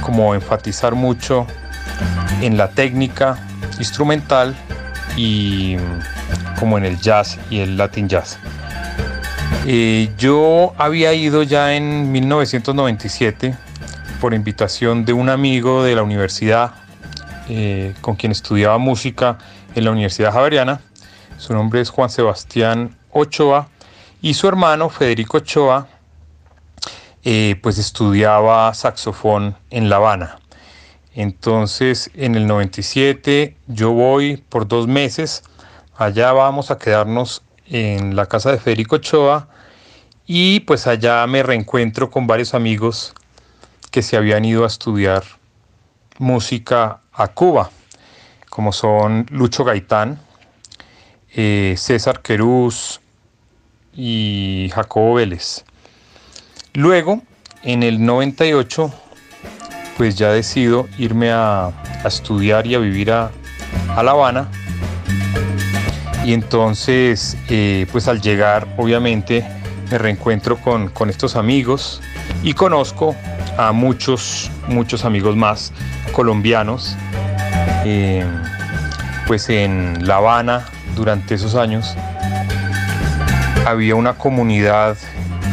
como 0.01 0.35
enfatizar 0.35 0.93
mucho 0.93 1.47
en 2.41 2.57
la 2.57 2.71
técnica 2.71 3.37
instrumental 3.79 4.55
y 5.15 5.77
como 6.59 6.77
en 6.77 6.85
el 6.85 6.99
jazz 6.99 7.39
y 7.49 7.59
el 7.59 7.77
latin 7.77 8.09
jazz. 8.09 8.39
Eh, 9.65 10.11
yo 10.17 10.73
había 10.77 11.13
ido 11.13 11.43
ya 11.43 11.73
en 11.73 12.11
1997 12.11 13.55
por 14.19 14.33
invitación 14.33 15.05
de 15.05 15.13
un 15.13 15.29
amigo 15.29 15.83
de 15.83 15.95
la 15.95 16.03
universidad 16.03 16.71
eh, 17.49 17.93
con 18.01 18.15
quien 18.15 18.31
estudiaba 18.31 18.77
música 18.77 19.37
en 19.75 19.85
la 19.85 19.91
Universidad 19.91 20.31
Javeriana. 20.31 20.81
Su 21.37 21.53
nombre 21.53 21.81
es 21.81 21.89
Juan 21.89 22.09
Sebastián 22.09 22.95
Ochoa 23.11 23.67
y 24.21 24.33
su 24.33 24.47
hermano 24.47 24.89
Federico 24.89 25.37
Ochoa 25.37 25.87
eh, 27.25 27.57
pues 27.61 27.77
estudiaba 27.77 28.73
saxofón 28.73 29.55
en 29.69 29.89
La 29.89 29.97
Habana. 29.97 30.39
Entonces, 31.15 32.09
en 32.15 32.35
el 32.35 32.47
97 32.47 33.55
yo 33.67 33.91
voy 33.91 34.37
por 34.37 34.67
dos 34.67 34.87
meses, 34.87 35.43
allá 35.95 36.31
vamos 36.31 36.71
a 36.71 36.77
quedarnos 36.77 37.43
en 37.67 38.15
la 38.15 38.25
casa 38.25 38.51
de 38.51 38.57
Federico 38.57 38.95
Ochoa 38.95 39.47
y 40.25 40.61
pues 40.61 40.87
allá 40.87 41.25
me 41.27 41.43
reencuentro 41.43 42.09
con 42.09 42.27
varios 42.27 42.53
amigos 42.53 43.13
que 43.91 44.01
se 44.01 44.17
habían 44.17 44.43
ido 44.43 44.63
a 44.63 44.67
estudiar 44.67 45.23
música 46.17 47.01
a 47.11 47.27
Cuba, 47.27 47.69
como 48.49 48.71
son 48.71 49.27
Lucho 49.29 49.63
Gaitán, 49.63 50.19
eh, 51.35 51.75
César 51.77 52.21
Querús 52.21 53.01
y 53.95 54.71
Jacobo 54.73 55.15
Vélez. 55.15 55.63
Luego, 56.73 57.21
en 57.61 57.83
el 57.83 58.03
98, 58.03 58.91
pues 59.97 60.15
ya 60.15 60.31
decido 60.31 60.87
irme 60.97 61.31
a, 61.31 61.71
estudiar 62.05 62.67
y 62.67 62.75
a 62.75 62.79
vivir 62.79 63.11
a, 63.11 63.31
La 64.01 64.11
Habana. 64.11 64.49
Y 66.25 66.33
entonces, 66.33 67.37
eh, 67.49 67.85
pues 67.91 68.07
al 68.07 68.21
llegar, 68.21 68.67
obviamente, 68.77 69.45
me 69.91 69.97
reencuentro 69.97 70.57
con, 70.57 71.09
estos 71.09 71.35
amigos 71.35 72.01
y 72.43 72.53
conozco 72.53 73.15
a 73.57 73.71
muchos, 73.71 74.49
muchos 74.67 75.05
amigos 75.05 75.35
más 75.35 75.71
colombianos. 76.11 76.95
Eh, 77.85 78.25
pues 79.27 79.49
en 79.49 80.05
La 80.05 80.17
Habana, 80.17 80.65
durante 80.95 81.35
esos 81.35 81.55
años, 81.55 81.95
había 83.65 83.95
una 83.95 84.13
comunidad 84.13 84.97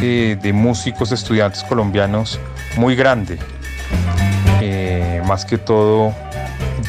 eh, 0.02 0.36
de 0.40 0.52
músicos, 0.52 1.12
estudiantes 1.12 1.62
colombianos 1.64 2.40
muy 2.76 2.96
grande 2.96 3.38
más 5.30 5.44
que 5.44 5.58
todo 5.58 6.12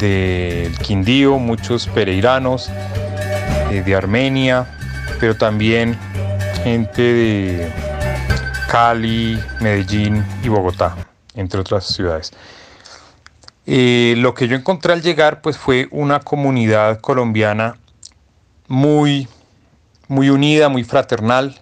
del 0.00 0.76
Quindío, 0.78 1.38
muchos 1.38 1.86
pereiranos, 1.86 2.72
eh, 3.70 3.84
de 3.86 3.94
Armenia, 3.94 4.66
pero 5.20 5.36
también 5.36 5.96
gente 6.64 7.02
de 7.02 7.72
Cali, 8.68 9.38
Medellín 9.60 10.24
y 10.42 10.48
Bogotá, 10.48 10.96
entre 11.36 11.60
otras 11.60 11.86
ciudades. 11.86 12.32
Eh, 13.64 14.14
lo 14.18 14.34
que 14.34 14.48
yo 14.48 14.56
encontré 14.56 14.92
al 14.92 15.02
llegar 15.02 15.40
pues 15.40 15.56
fue 15.56 15.86
una 15.92 16.18
comunidad 16.18 17.00
colombiana 17.00 17.76
muy, 18.66 19.28
muy 20.08 20.30
unida, 20.30 20.68
muy 20.68 20.82
fraternal. 20.82 21.60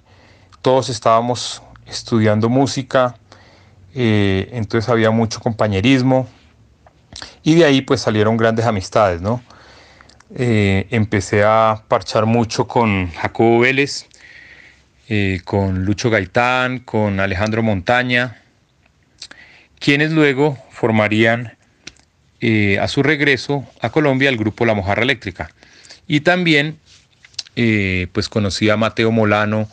Todos 0.63 0.89
estábamos 0.89 1.63
estudiando 1.85 2.49
música, 2.49 3.17
eh, 3.95 4.49
entonces 4.53 4.89
había 4.89 5.11
mucho 5.11 5.41
compañerismo 5.41 6.27
y 7.43 7.55
de 7.57 7.65
ahí 7.65 7.83
pues 7.83 8.01
salieron 8.01 8.37
grandes 8.37 8.67
amistades, 8.67 9.21
¿no? 9.21 9.43
Eh, 10.35 10.87
empecé 10.91 11.43
a 11.45 11.83
parchar 11.89 12.27
mucho 12.27 12.67
con 12.67 13.11
Jacobo 13.13 13.61
Vélez, 13.61 14.07
con 15.45 15.85
Lucho 15.85 16.09
Gaitán, 16.09 16.79
con 16.79 17.19
Alejandro 17.19 17.65
Montaña, 17.65 18.41
quienes 19.81 20.13
luego 20.13 20.57
formarían 20.71 21.57
eh, 22.43 22.79
a 22.79 22.89
su 22.89 23.03
regreso 23.03 23.67
a 23.83 23.91
Colombia 23.91 24.31
el 24.31 24.39
grupo 24.39 24.65
La 24.65 24.75
Mojarra 24.75 25.03
Eléctrica. 25.03 25.51
Y 26.07 26.21
también 26.21 26.79
eh, 27.57 28.07
pues 28.13 28.29
conocí 28.29 28.71
a 28.71 28.79
Mateo 28.79 29.11
Molano 29.11 29.69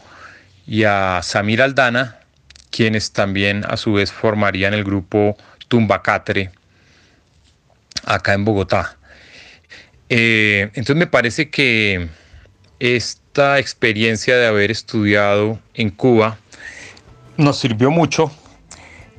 y 0.66 0.84
a 0.84 1.22
Samir 1.24 1.62
Aldana, 1.62 2.18
quienes 2.70 3.14
también 3.14 3.64
a 3.70 3.78
su 3.78 3.94
vez 3.94 4.12
formarían 4.12 4.74
el 4.74 4.84
grupo 4.84 5.38
Tumbacatre 5.70 6.52
acá 8.08 8.34
en 8.34 8.46
Bogotá. 8.46 8.98
Eh, 10.10 10.64
entonces 10.74 10.96
me 10.96 11.08
parece 11.08 11.50
que 11.50 12.10
esta 12.80 13.60
experiencia 13.60 14.36
de 14.38 14.48
haber 14.48 14.72
estudiado 14.72 15.60
en 15.74 15.90
Cuba 15.90 16.38
nos 17.36 17.60
sirvió 17.60 17.92
mucho, 17.92 18.32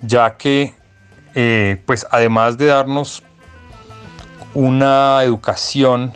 ya 0.02 0.36
que 0.36 0.74
pues 1.86 2.04
además 2.10 2.58
de 2.58 2.66
darnos 2.66 3.22
una 4.54 5.22
educación 5.22 6.12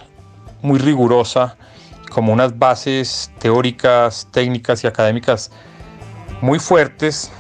muy 0.63 0.81
rigurosa, 0.81 1.57
como 2.11 2.33
unas 2.33 2.59
bases 2.59 3.31
teóricas, 3.39 4.29
técnicas 4.31 4.85
y 4.85 4.87
académicas 4.87 5.51
muy 6.41 6.59
fuertes, 6.59 7.31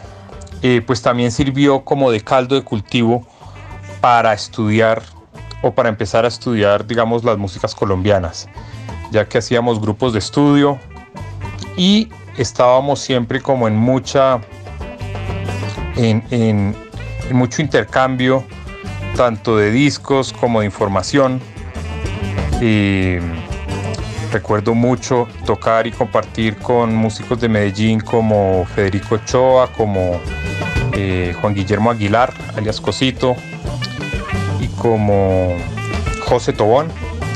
eh, 0.63 0.83
pues 0.87 1.03
también 1.03 1.31
sirvió 1.31 1.85
como 1.85 2.11
de 2.11 2.21
caldo 2.21 2.55
de 2.55 2.63
cultivo 2.63 3.27
para 4.01 4.33
estudiar 4.33 5.03
o 5.63 5.73
para 5.73 5.89
empezar 5.89 6.25
a 6.25 6.29
estudiar, 6.29 6.87
digamos, 6.87 7.25
las 7.25 7.39
músicas 7.39 7.75
colombianas, 7.75 8.49
ya 9.11 9.27
que 9.27 9.39
hacíamos 9.39 9.81
grupos 9.81 10.13
de 10.13 10.19
estudio 10.19 10.79
y 11.77 12.09
estábamos 12.37 13.01
siempre 13.01 13.41
como 13.41 13.69
en 13.69 13.77
mucha, 13.77 14.41
en, 15.97 16.75
mucho 17.33 17.63
intercambio 17.63 18.45
tanto 19.17 19.57
de 19.57 19.71
discos 19.71 20.33
como 20.33 20.61
de 20.61 20.67
información. 20.67 21.41
Y 22.61 23.17
recuerdo 24.33 24.75
mucho 24.75 25.29
tocar 25.45 25.87
y 25.87 25.93
compartir 25.93 26.57
con 26.57 26.95
músicos 26.95 27.41
de 27.41 27.49
Medellín 27.49 28.01
como 28.01 28.65
Federico 28.75 29.17
Ochoa, 29.17 29.71
como 29.73 30.21
eh, 30.95 31.35
Juan 31.41 31.55
Guillermo 31.55 31.91
Aguilar, 31.91 32.33
alias 32.57 32.81
Cosito, 32.81 33.37
y 34.63 34.69
como 34.69 35.57
José 36.25 36.53
Tobón, 36.53 36.89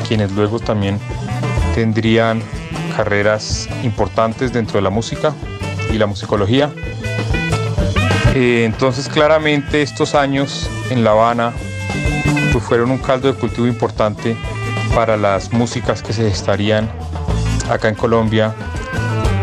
quienes 0.06 0.32
luego 0.32 0.60
también 0.60 0.98
tendrían 1.74 2.40
carreras 2.96 3.68
importantes 3.82 4.52
dentro 4.52 4.76
de 4.76 4.82
la 4.82 4.90
música 4.90 5.34
y 5.92 5.98
la 5.98 6.06
musicología. 6.06 6.70
Eh, 8.34 8.64
entonces 8.64 9.08
claramente 9.08 9.82
estos 9.82 10.14
años 10.14 10.70
en 10.90 11.04
La 11.04 11.10
Habana 11.10 11.52
pues 12.52 12.64
fueron 12.64 12.90
un 12.90 12.98
caldo 12.98 13.32
de 13.32 13.38
cultivo 13.38 13.66
importante 13.66 14.36
para 14.94 15.16
las 15.16 15.52
músicas 15.52 16.02
que 16.02 16.12
se 16.12 16.28
estarían 16.28 16.88
acá 17.68 17.88
en 17.88 17.96
Colombia 17.96 18.54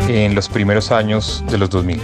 en 0.07 0.35
los 0.35 0.47
primeros 0.49 0.91
años 0.91 1.43
de 1.49 1.57
los 1.57 1.69
2000. 1.69 2.01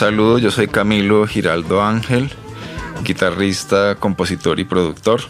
Saludo, 0.00 0.38
yo 0.38 0.50
soy 0.50 0.66
Camilo 0.66 1.26
Giraldo 1.26 1.82
Ángel, 1.82 2.30
guitarrista, 3.04 3.96
compositor 3.96 4.58
y 4.58 4.64
productor, 4.64 5.20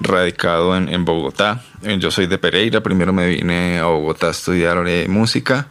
radicado 0.00 0.76
en, 0.76 1.04
Bogotá. 1.06 1.62
Eh, 1.82 1.96
yo 1.98 2.10
soy 2.10 2.26
de 2.26 2.36
Pereira, 2.36 2.82
primero 2.82 3.14
me 3.14 3.26
vine 3.26 3.78
a 3.78 3.86
Bogotá 3.86 4.26
a 4.26 4.32
estudiar 4.32 4.84
música 5.08 5.68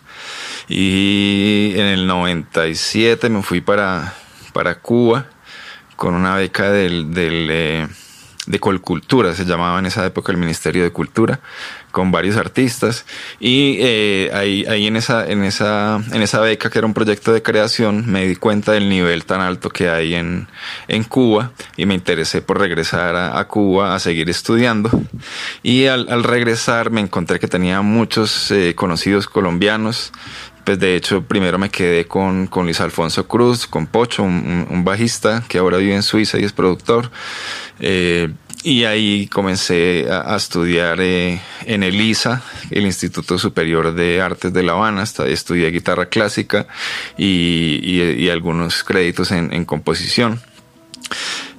y 0.68 1.74
en 1.76 1.86
el 1.86 2.08
97 2.08 3.30
me 3.30 3.44
fui 3.44 3.62
para, 3.62 4.16
para 4.54 4.80
Cuba 4.80 5.28
con 5.96 6.16
una 6.16 6.36
beca 6.36 6.72
del, 6.72 7.14
del 7.14 7.48
eh, 7.52 7.88
de 8.48 8.60
Colcultura, 8.60 9.36
se 9.36 9.46
llamaba 9.46 9.78
en 9.78 9.86
esa 9.86 10.06
época 10.06 10.32
el 10.32 10.38
Ministerio 10.38 10.84
de 10.84 10.92
Cultura, 10.92 11.40
con 11.92 12.12
varios 12.12 12.38
artistas. 12.38 13.06
Y 13.40 13.78
eh, 13.80 14.32
ahí, 14.34 14.66
ahí 14.68 14.88
en, 14.88 14.96
esa, 14.96 15.28
en, 15.30 15.44
esa, 15.44 16.02
en 16.12 16.22
esa 16.22 16.40
beca, 16.40 16.70
que 16.70 16.80
era 16.80 16.88
un 16.88 16.94
proyecto 16.94 17.34
de 17.34 17.44
creación, 17.44 18.10
me 18.10 18.26
di 18.26 18.36
cuenta 18.36 18.72
del 18.72 18.90
nivel 18.90 19.26
tan 19.26 19.42
alto 19.42 19.70
que 19.70 19.90
hay 19.90 20.16
en, 20.16 20.48
en 20.88 21.04
Cuba 21.04 21.52
y 21.78 21.86
me 21.86 21.94
interesé 21.94 22.42
por 22.42 22.60
regresar 22.60 23.16
a, 23.16 23.48
Cuba 23.48 23.94
a 23.94 24.00
seguir 24.00 24.30
estudiando. 24.30 24.90
Y 25.62 25.86
al, 25.86 26.24
regresar 26.24 26.90
me 26.90 27.02
encontré 27.02 27.40
que 27.40 27.48
tenía 27.48 27.82
muchos 27.82 28.50
eh, 28.52 28.74
conocidos 28.76 29.28
colombianos 29.28 30.12
pues 30.64 30.80
de 30.80 30.96
hecho, 30.96 31.24
primero 31.24 31.58
me 31.58 31.70
quedé 31.70 32.06
con, 32.06 32.48
con 32.48 32.66
Luis 32.66 32.82
Alfonso 32.82 33.28
Cruz, 33.28 33.68
con 33.68 33.88
Pocho, 33.88 34.24
un, 34.24 34.84
bajista 34.84 35.44
que 35.48 35.58
ahora 35.58 35.78
vive 35.78 35.96
en 35.96 36.04
Suiza 36.04 36.40
y 36.40 36.44
es 36.44 36.54
productor. 36.54 37.12
Eh, 37.80 38.30
y 38.64 38.84
ahí 38.84 39.28
comencé 39.28 40.08
a, 40.12 40.36
estudiar 40.36 41.00
eh, 41.02 41.42
en 41.66 41.82
el 41.82 42.00
ISA, 42.00 42.44
el 42.70 42.86
Instituto 42.86 43.40
Superior 43.40 43.94
de 43.96 44.22
Artes 44.22 44.54
de 44.54 44.64
La 44.64 44.74
Habana. 44.74 45.04
Estudié 45.04 45.72
guitarra 45.72 46.08
clásica 46.08 46.68
y, 47.18 48.30
algunos 48.30 48.84
créditos 48.84 49.32
en, 49.32 49.52
en 49.52 49.66
composición. 49.66 50.40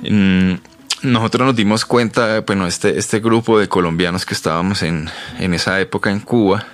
Mm, 0.02 0.54
nosotros 1.02 1.46
nos 1.46 1.56
dimos 1.56 1.84
cuenta, 1.84 2.40
bueno, 2.42 2.66
este, 2.66 2.96
este 2.98 3.18
grupo 3.18 3.58
de 3.58 3.68
colombianos 3.68 4.24
que 4.24 4.34
estábamos 4.34 4.82
en, 4.82 5.10
en 5.40 5.52
esa 5.52 5.80
época 5.80 6.10
en 6.10 6.20
Cuba, 6.20 6.66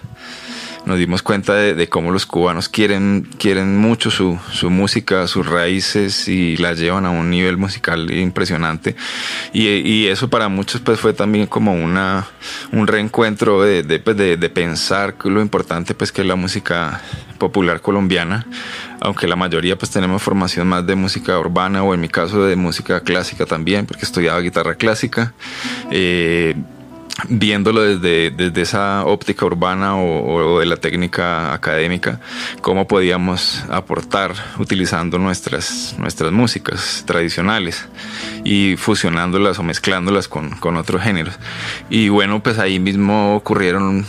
nos 0.88 0.98
dimos 0.98 1.22
cuenta 1.22 1.54
de, 1.54 1.88
cómo 1.88 2.10
los 2.10 2.24
cubanos 2.24 2.70
quieren, 2.70 3.28
quieren 3.38 3.76
mucho 3.76 4.10
su, 4.10 4.38
música, 4.70 5.26
sus 5.26 5.46
raíces 5.46 6.28
y 6.28 6.56
la 6.56 6.72
llevan 6.72 7.04
a 7.04 7.10
un 7.10 7.28
nivel 7.28 7.58
musical 7.58 8.10
impresionante. 8.10 8.96
Y, 9.52 10.06
eso 10.08 10.30
para 10.30 10.48
muchos 10.48 10.80
pues 10.80 10.98
fue 10.98 11.12
también 11.12 11.46
como 11.46 11.74
una, 11.74 12.26
un 12.72 12.86
reencuentro 12.86 13.62
de, 13.62 13.98
pues, 13.98 14.16
de, 14.16 14.38
de, 14.38 14.48
pensar 14.48 15.14
lo 15.24 15.42
importante 15.42 15.94
pues 15.94 16.10
que 16.10 16.22
es 16.22 16.26
la 16.26 16.36
música 16.36 17.02
popular 17.36 17.82
colombiana, 17.82 18.46
aunque 19.00 19.28
la 19.28 19.36
mayoría 19.36 19.76
pues 19.76 19.90
tenemos 19.90 20.22
formación 20.22 20.66
más 20.68 20.86
de 20.86 20.94
música 20.94 21.38
urbana 21.38 21.82
o 21.82 21.92
en 21.92 22.00
mi 22.00 22.08
caso 22.08 22.44
de 22.44 22.56
música 22.56 23.00
clásica 23.00 23.44
también, 23.44 23.84
porque 23.84 24.06
estudiaba 24.06 24.40
guitarra 24.40 24.76
clásica. 24.76 25.34
Eh, 25.90 26.54
viéndolo 27.26 27.82
desde, 27.82 28.30
desde 28.30 28.62
esa 28.62 29.04
óptica 29.04 29.44
urbana 29.44 29.96
o, 29.96 30.60
de 30.60 30.66
la 30.66 30.76
técnica 30.76 31.52
académica, 31.52 32.20
cómo 32.60 32.86
podíamos 32.86 33.64
aportar 33.68 34.34
utilizando 34.58 35.18
nuestras, 35.18 35.96
nuestras 35.98 36.30
músicas 36.30 37.02
tradicionales 37.06 37.86
y 38.44 38.76
fusionándolas 38.76 39.58
o 39.58 39.62
mezclándolas 39.62 40.28
con, 40.28 40.50
con 40.50 40.76
otros 40.76 41.02
géneros. 41.02 41.34
Y 41.90 42.08
bueno, 42.08 42.42
pues 42.42 42.58
ahí 42.58 42.78
mismo 42.78 43.34
ocurrieron 43.34 44.06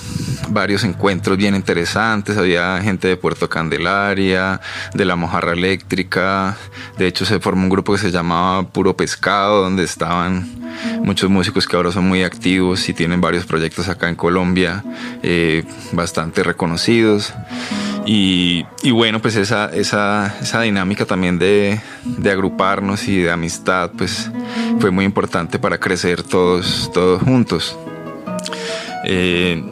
varios 0.50 0.84
encuentros 0.84 1.38
bien 1.38 1.56
interesantes, 1.56 2.38
había 2.38 2.80
gente 2.82 3.08
de 3.08 3.18
Puerto 3.18 3.50
Candelaria, 3.50 4.62
de 4.94 5.06
la 5.06 5.16
Mojarra 5.16 5.54
Eléctrica, 5.54 6.58
de 6.98 7.08
hecho 7.08 7.26
se 7.26 7.40
formó 7.40 7.64
un 7.64 7.70
grupo 7.70 7.94
que 7.94 8.00
se 8.00 8.12
llamaba 8.12 8.68
Puro 8.68 8.96
Pescado, 8.96 9.64
donde 9.64 9.84
estaban 9.84 10.60
muchos 11.04 11.30
músicos 11.30 11.68
que 11.68 11.76
ahora 11.76 11.92
son 11.92 12.08
muy 12.08 12.24
activos 12.24 12.88
y 12.90 12.94
tienen 13.00 13.22
varios 13.22 13.46
proyectos 13.46 13.88
acá 13.88 14.10
en 14.10 14.16
Colombia, 14.16 14.84
eh, 15.24 15.64
bastante 15.94 16.44
reconocidos. 16.44 17.34
Y, 18.06 18.66
bueno, 18.92 19.22
pues 19.22 19.38
esa, 19.38 19.68
esa, 19.74 20.36
esa 20.42 20.60
dinámica 20.60 21.06
también 21.06 21.40
de, 21.40 21.80
de, 22.04 22.30
agruparnos 22.30 23.08
y 23.08 23.22
de 23.22 23.32
amistad, 23.32 23.92
pues 23.98 24.30
fue 24.82 24.92
muy 24.92 25.06
importante 25.06 25.60
para 25.60 25.78
crecer 25.78 26.24
todos, 26.24 26.92
todos 26.94 27.24
juntos. 27.24 27.78
Eh, 29.06 29.64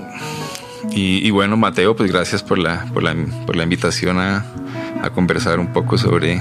y, 0.92 1.30
bueno, 1.32 1.58
Mateo, 1.58 1.98
pues 1.98 2.10
gracias 2.10 2.42
por 2.42 2.60
la, 2.60 2.86
por 2.94 3.04
la, 3.04 3.14
por 3.46 3.58
la 3.58 3.64
invitación 3.64 4.20
a, 4.20 4.46
a, 5.04 5.10
conversar 5.10 5.60
un 5.60 5.74
poco 5.74 5.98
sobre, 5.98 6.40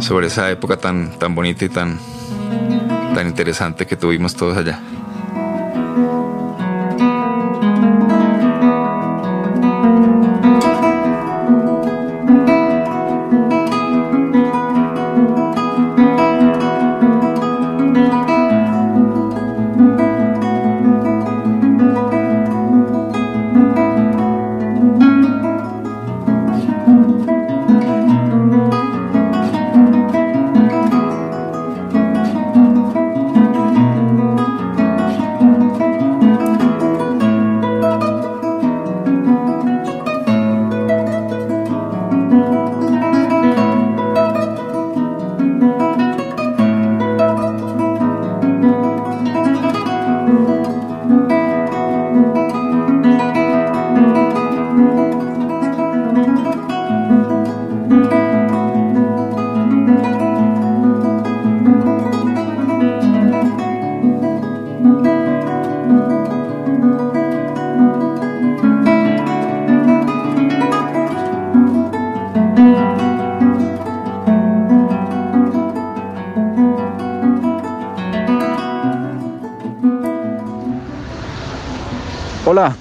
sobre 0.00 0.26
esa 0.26 0.50
época 0.50 0.78
tan, 0.78 1.16
tan 1.16 1.32
bonita 1.36 1.64
y 1.64 1.68
tan, 1.68 2.00
tan 3.14 3.28
interesante 3.28 3.86
que 3.86 3.94
tuvimos 3.94 4.34
todos 4.34 4.56
allá. 4.56 4.80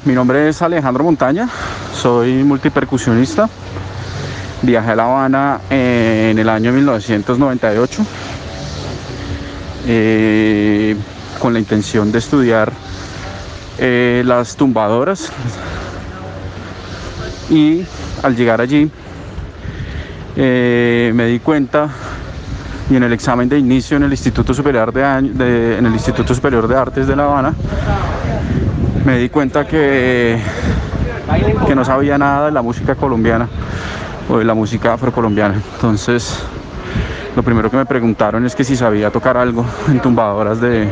Mi 0.06 0.14
nombre 0.14 0.50
es 0.50 0.62
Alejandro 0.62 1.04
Montaña, 1.04 1.48
soy 1.94 2.44
multipercusionista. 2.44 3.50
Viajé 4.62 4.92
a 4.92 4.96
La 4.96 5.04
Habana 5.04 5.60
en 5.70 6.40
el 6.40 6.50
año 6.50 6.72
1998 6.72 8.06
eh, 9.88 10.96
con 11.40 11.54
la 11.54 11.60
intención 11.60 12.12
de 12.12 12.20
estudiar 12.20 12.72
eh, 13.78 14.24
las 14.26 14.56
tumbadoras 14.56 15.32
y 17.50 17.86
al 18.24 18.36
llegar 18.36 18.62
allí 18.62 18.90
eh, 20.36 21.12
me 21.14 21.28
di 21.28 21.40
cuenta 21.40 21.90
y 22.90 22.96
en 22.96 23.04
el 23.04 23.14
examen 23.14 23.50
de 23.50 23.60
inicio 23.60 23.98
en 23.98 24.04
el 24.04 24.12
Instituto 24.12 24.54
Superior 24.54 24.92
de, 24.94 25.78
en 25.78 25.86
el 25.86 25.94
Instituto 25.94 26.34
Superior 26.34 26.68
de 26.68 26.76
Artes 26.76 27.08
de 27.08 27.16
La 27.16 27.26
Habana 27.26 27.54
me 29.06 29.18
di 29.20 29.30
cuenta 29.30 29.68
que, 29.68 30.40
que 31.68 31.76
no 31.76 31.86
sabía 31.86 32.18
nada 32.18 32.48
de 32.48 32.52
la 32.52 32.62
música 32.62 32.96
colombiana 32.96 33.48
o 34.28 34.40
de 34.40 34.46
la 34.46 34.56
música 34.56 34.94
afrocolombiana. 34.94 35.62
Entonces, 35.76 36.40
lo 37.36 37.44
primero 37.44 37.70
que 37.70 37.78
me 37.78 37.86
preguntaron 37.86 38.46
es 38.46 38.56
que 38.56 38.64
si 38.64 38.76
sabía 38.76 39.12
tocar 39.12 39.38
algo 39.38 39.64
en 39.88 40.00
tumbadoras 40.00 40.60
de, 40.60 40.90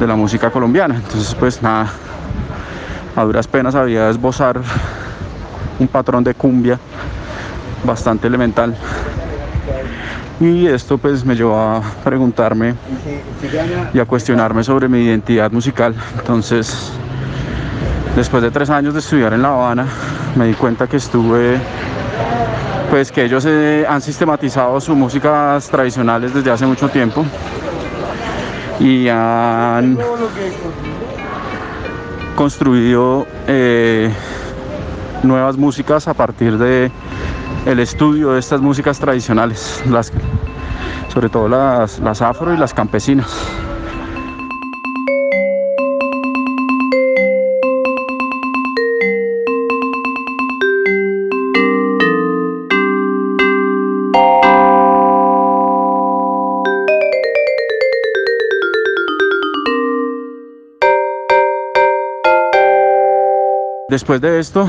de 0.00 0.06
la 0.06 0.16
música 0.16 0.50
colombiana. 0.50 0.96
Entonces, 0.96 1.34
pues 1.36 1.62
nada, 1.62 1.86
a 3.14 3.22
duras 3.22 3.46
penas 3.46 3.74
sabía 3.74 4.10
esbozar 4.10 4.60
un 5.78 5.86
patrón 5.86 6.24
de 6.24 6.34
cumbia 6.34 6.78
bastante 7.84 8.26
elemental. 8.26 8.74
Y 10.40 10.66
esto 10.66 10.98
pues 10.98 11.24
me 11.24 11.36
llevó 11.36 11.56
a 11.56 11.82
preguntarme 12.02 12.74
y 13.94 14.00
a 14.00 14.04
cuestionarme 14.04 14.64
sobre 14.64 14.88
mi 14.88 15.04
identidad 15.04 15.52
musical. 15.52 15.94
Entonces 16.18 16.90
Después 18.16 18.42
de 18.42 18.50
tres 18.50 18.68
años 18.68 18.92
de 18.92 19.00
estudiar 19.00 19.32
en 19.32 19.40
La 19.40 19.48
Habana, 19.48 19.86
me 20.36 20.46
di 20.46 20.52
cuenta 20.52 20.86
que 20.86 20.98
estuve, 20.98 21.58
pues 22.90 23.10
que 23.10 23.24
ellos 23.24 23.46
eh, 23.48 23.86
han 23.88 24.02
sistematizado 24.02 24.78
sus 24.82 24.94
músicas 24.94 25.66
tradicionales 25.68 26.34
desde 26.34 26.50
hace 26.50 26.66
mucho 26.66 26.90
tiempo 26.90 27.24
y 28.78 29.08
han 29.08 29.96
construido 32.36 33.26
eh, 33.46 34.12
nuevas 35.22 35.56
músicas 35.56 36.06
a 36.06 36.12
partir 36.12 36.58
de 36.58 36.92
el 37.64 37.78
estudio 37.78 38.32
de 38.32 38.40
estas 38.40 38.60
músicas 38.60 38.98
tradicionales, 38.98 39.82
las, 39.88 40.12
sobre 41.10 41.30
todo 41.30 41.48
las, 41.48 41.98
las 42.00 42.20
afro 42.20 42.52
y 42.52 42.58
las 42.58 42.74
campesinas. 42.74 43.30
Después 63.92 64.22
de 64.22 64.38
esto, 64.38 64.66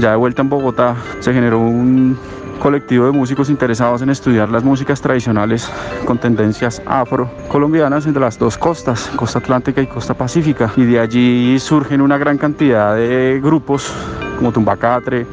ya 0.00 0.12
de 0.12 0.16
vuelta 0.16 0.40
en 0.40 0.48
Bogotá, 0.48 0.96
se 1.20 1.34
generó 1.34 1.58
un 1.58 2.18
colectivo 2.60 3.04
de 3.04 3.12
músicos 3.12 3.50
interesados 3.50 4.00
en 4.00 4.08
estudiar 4.08 4.48
las 4.48 4.64
músicas 4.64 5.02
tradicionales 5.02 5.70
con 6.06 6.16
tendencias 6.16 6.80
afro-colombianas 6.86 8.06
entre 8.06 8.22
las 8.22 8.38
dos 8.38 8.56
costas, 8.56 9.10
costa 9.16 9.38
atlántica 9.38 9.82
y 9.82 9.86
costa 9.86 10.14
pacífica. 10.14 10.72
Y 10.78 10.86
de 10.86 10.98
allí 10.98 11.58
surgen 11.58 12.00
una 12.00 12.16
gran 12.16 12.38
cantidad 12.38 12.96
de 12.96 13.38
grupos 13.44 13.92
como 14.38 14.50
Tumbacatre, 14.50 15.26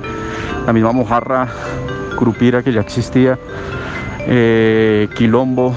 la 0.65 0.73
misma 0.73 0.91
Mojarra, 0.91 1.47
Curupira 2.17 2.61
que 2.61 2.73
ya 2.73 2.81
existía, 2.81 3.39
eh, 4.27 5.07
Quilombo, 5.15 5.73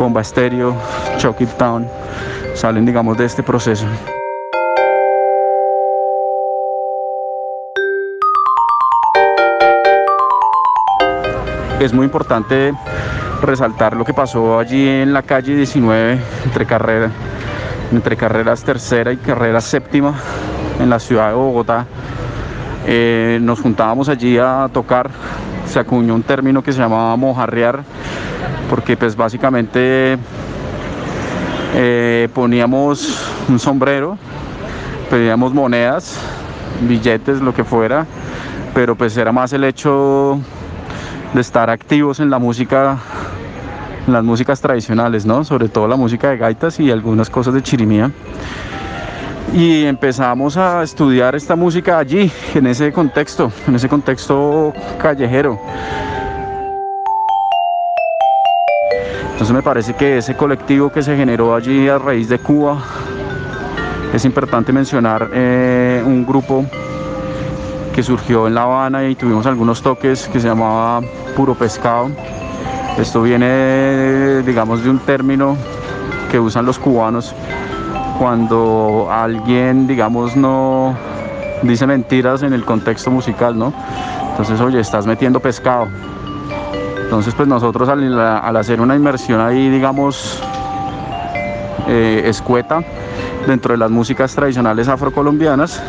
Bomba 0.00 0.22
Estéreo, 0.22 0.74
Chucky 1.18 1.46
Town, 1.56 1.86
salen 2.56 2.84
digamos 2.84 3.16
de 3.16 3.26
este 3.26 3.44
proceso. 3.44 3.86
Es 11.84 11.92
muy 11.92 12.06
importante 12.06 12.72
resaltar 13.42 13.94
lo 13.94 14.06
que 14.06 14.14
pasó 14.14 14.58
allí 14.58 14.88
en 14.88 15.12
la 15.12 15.22
calle 15.22 15.54
19 15.54 16.18
entre, 16.44 16.64
carrera, 16.64 17.10
entre 17.92 18.16
carreras 18.16 18.64
tercera 18.64 19.12
y 19.12 19.18
carreras 19.18 19.64
séptima 19.64 20.14
en 20.80 20.88
la 20.88 20.98
ciudad 20.98 21.28
de 21.28 21.34
Bogotá. 21.34 21.84
Eh, 22.86 23.38
nos 23.42 23.60
juntábamos 23.60 24.08
allí 24.08 24.38
a 24.38 24.70
tocar, 24.72 25.10
se 25.66 25.78
acuñó 25.78 26.14
un 26.14 26.22
término 26.22 26.62
que 26.62 26.72
se 26.72 26.78
llamaba 26.78 27.16
mojarrear, 27.16 27.84
porque 28.70 28.96
pues 28.96 29.14
básicamente 29.14 30.16
eh, 31.74 32.28
poníamos 32.32 33.30
un 33.46 33.58
sombrero, 33.58 34.16
pedíamos 35.10 35.52
monedas, 35.52 36.18
billetes, 36.80 37.42
lo 37.42 37.52
que 37.52 37.62
fuera, 37.62 38.06
pero 38.74 38.96
pues 38.96 39.14
era 39.18 39.32
más 39.32 39.52
el 39.52 39.64
hecho 39.64 40.40
de 41.34 41.40
estar 41.40 41.68
activos 41.68 42.20
en 42.20 42.30
la 42.30 42.38
música, 42.38 42.96
en 44.06 44.12
las 44.12 44.22
músicas 44.22 44.60
tradicionales, 44.60 45.26
¿no? 45.26 45.44
Sobre 45.44 45.68
todo 45.68 45.88
la 45.88 45.96
música 45.96 46.30
de 46.30 46.36
gaitas 46.36 46.78
y 46.78 46.90
algunas 46.90 47.28
cosas 47.28 47.54
de 47.54 47.62
chirimía. 47.62 48.10
Y 49.52 49.84
empezamos 49.84 50.56
a 50.56 50.82
estudiar 50.82 51.34
esta 51.34 51.56
música 51.56 51.98
allí, 51.98 52.30
en 52.54 52.66
ese 52.68 52.92
contexto, 52.92 53.52
en 53.66 53.74
ese 53.74 53.88
contexto 53.88 54.72
callejero. 54.98 55.60
Entonces 59.32 59.52
me 59.52 59.62
parece 59.62 59.94
que 59.94 60.18
ese 60.18 60.36
colectivo 60.36 60.90
que 60.90 61.02
se 61.02 61.16
generó 61.16 61.54
allí 61.54 61.88
a 61.88 61.98
raíz 61.98 62.28
de 62.28 62.38
Cuba, 62.38 62.78
es 64.14 64.24
importante 64.24 64.72
mencionar 64.72 65.28
eh, 65.34 66.00
un 66.06 66.24
grupo 66.24 66.64
que 67.94 68.02
surgió 68.02 68.48
en 68.48 68.54
La 68.54 68.62
Habana 68.62 69.08
y 69.08 69.14
tuvimos 69.14 69.46
algunos 69.46 69.80
toques 69.80 70.28
que 70.28 70.40
se 70.40 70.48
llamaba 70.48 71.00
Puro 71.36 71.54
Pescado. 71.54 72.10
Esto 72.98 73.22
viene, 73.22 74.42
digamos, 74.42 74.82
de 74.82 74.90
un 74.90 74.98
término 74.98 75.56
que 76.30 76.40
usan 76.40 76.66
los 76.66 76.78
cubanos 76.78 77.32
cuando 78.18 79.08
alguien, 79.10 79.86
digamos, 79.86 80.34
no 80.36 80.96
dice 81.62 81.86
mentiras 81.86 82.42
en 82.42 82.52
el 82.52 82.64
contexto 82.64 83.10
musical, 83.12 83.56
¿no? 83.56 83.72
Entonces, 84.30 84.60
oye, 84.60 84.80
estás 84.80 85.06
metiendo 85.06 85.38
pescado. 85.38 85.86
Entonces, 87.04 87.32
pues 87.34 87.46
nosotros 87.46 87.88
al, 87.88 88.56
hacer 88.56 88.80
una 88.80 88.96
inmersión 88.96 89.40
ahí, 89.40 89.70
digamos, 89.70 90.42
eh, 91.86 92.22
escueta 92.24 92.82
dentro 93.46 93.72
de 93.72 93.78
las 93.78 93.90
músicas 93.90 94.34
tradicionales 94.34 94.88
afrocolombianas, 94.88 95.80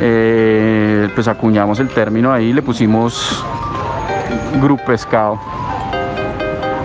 eh, 0.00 1.08
pues 1.14 1.28
acuñamos 1.28 1.80
el 1.80 1.88
término 1.88 2.32
ahí, 2.32 2.52
le 2.52 2.62
pusimos 2.62 3.44
grupo 4.60 4.84
pescado 4.84 5.38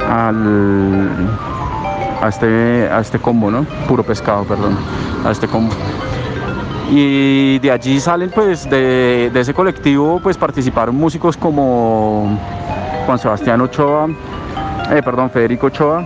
al, 0.10 1.10
a, 2.22 2.28
este, 2.28 2.90
a 2.92 3.00
este 3.00 3.20
combo, 3.20 3.50
¿no? 3.50 3.64
Puro 3.88 4.04
pescado, 4.04 4.44
perdón, 4.44 4.78
a 5.26 5.32
este 5.32 5.48
combo. 5.48 5.74
Y 6.90 7.60
de 7.60 7.72
allí 7.72 8.00
salen, 8.00 8.30
pues, 8.32 8.70
de, 8.70 9.30
de 9.34 9.40
ese 9.40 9.54
colectivo, 9.54 10.20
pues 10.22 10.38
participaron 10.38 10.96
músicos 10.96 11.38
como 11.38 12.38
Juan 13.06 13.18
Sebastián 13.18 13.62
Ochoa, 13.62 14.08
eh, 14.92 15.02
perdón, 15.04 15.30
Federico 15.30 15.68
Ochoa, 15.68 16.06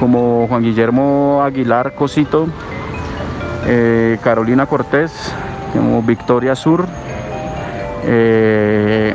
como 0.00 0.46
Juan 0.48 0.62
Guillermo 0.62 1.40
Aguilar 1.42 1.94
Cosito, 1.94 2.48
eh, 3.66 4.18
Carolina 4.22 4.66
Cortés, 4.66 5.32
como 5.72 6.02
Victoria 6.02 6.54
Sur, 6.54 6.86
eh, 8.04 9.14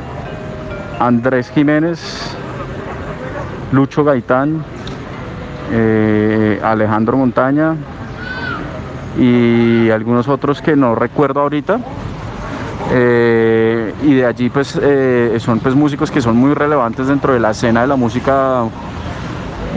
Andrés 0.99 1.49
Jiménez, 1.49 2.35
Lucho 3.71 4.03
Gaitán, 4.03 4.63
Alejandro 6.61 7.17
Montaña 7.17 7.75
y 9.17 9.89
algunos 9.89 10.27
otros 10.27 10.61
que 10.61 10.75
no 10.75 10.95
recuerdo 10.95 11.41
ahorita. 11.41 11.79
Eh, 12.91 13.93
y 14.03 14.13
de 14.15 14.25
allí 14.25 14.49
pues 14.49 14.77
eh, 14.81 15.37
son 15.39 15.59
pues 15.59 15.73
músicos 15.73 16.11
que 16.11 16.21
son 16.21 16.35
muy 16.35 16.53
relevantes 16.53 17.07
dentro 17.07 17.33
de 17.33 17.39
la 17.39 17.51
escena 17.51 17.81
de 17.81 17.87
la 17.87 17.95
música 17.95 18.65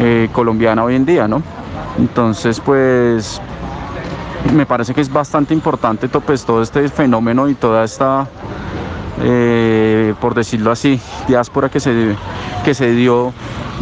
eh, 0.01 0.29
colombiana 0.33 0.85
hoy 0.85 0.97
en 0.97 1.07
día, 1.07 1.29
¿no? 1.29 1.43
Entonces 1.99 2.61
pues 2.61 3.41
me 4.53 4.67
parece 4.67 4.95
que 4.95 5.01
es 5.01 5.13
bastante 5.13 5.55
importante 5.55 6.09
pues, 6.09 6.45
todo 6.45 6.63
este 6.63 6.89
fenómeno 6.89 7.49
y 7.49 7.55
toda 7.55 7.85
esta, 7.85 8.27
por 10.21 10.35
decirlo 10.35 10.71
así, 10.71 11.01
diáspora 11.29 11.69
que 11.69 11.81
se, 11.81 12.17
que 12.65 12.75
se 12.75 12.93
dio 12.93 13.33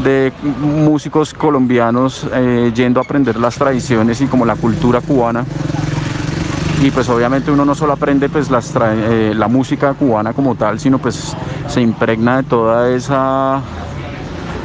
de 0.02 0.32
músicos 0.60 1.34
colombianos 1.34 2.26
yendo 2.74 3.00
a 3.00 3.04
aprender 3.04 3.36
las 3.36 3.56
tradiciones 3.56 4.20
y 4.20 4.26
como 4.26 4.44
la 4.44 4.56
cultura 4.56 5.00
cubana 5.00 5.44
y 6.82 6.90
pues 6.90 7.08
obviamente 7.08 7.50
uno 7.50 7.64
no 7.64 7.74
solo 7.74 7.94
aprende 7.94 8.28
pues 8.28 8.48
eh, 8.50 9.32
la 9.34 9.48
música 9.48 9.94
cubana 9.94 10.32
como 10.32 10.54
tal, 10.54 10.78
sino 10.78 10.98
pues 10.98 11.34
se 11.66 11.80
impregna 11.80 12.38
de 12.38 12.42
toda 12.42 12.90
esa 12.90 13.62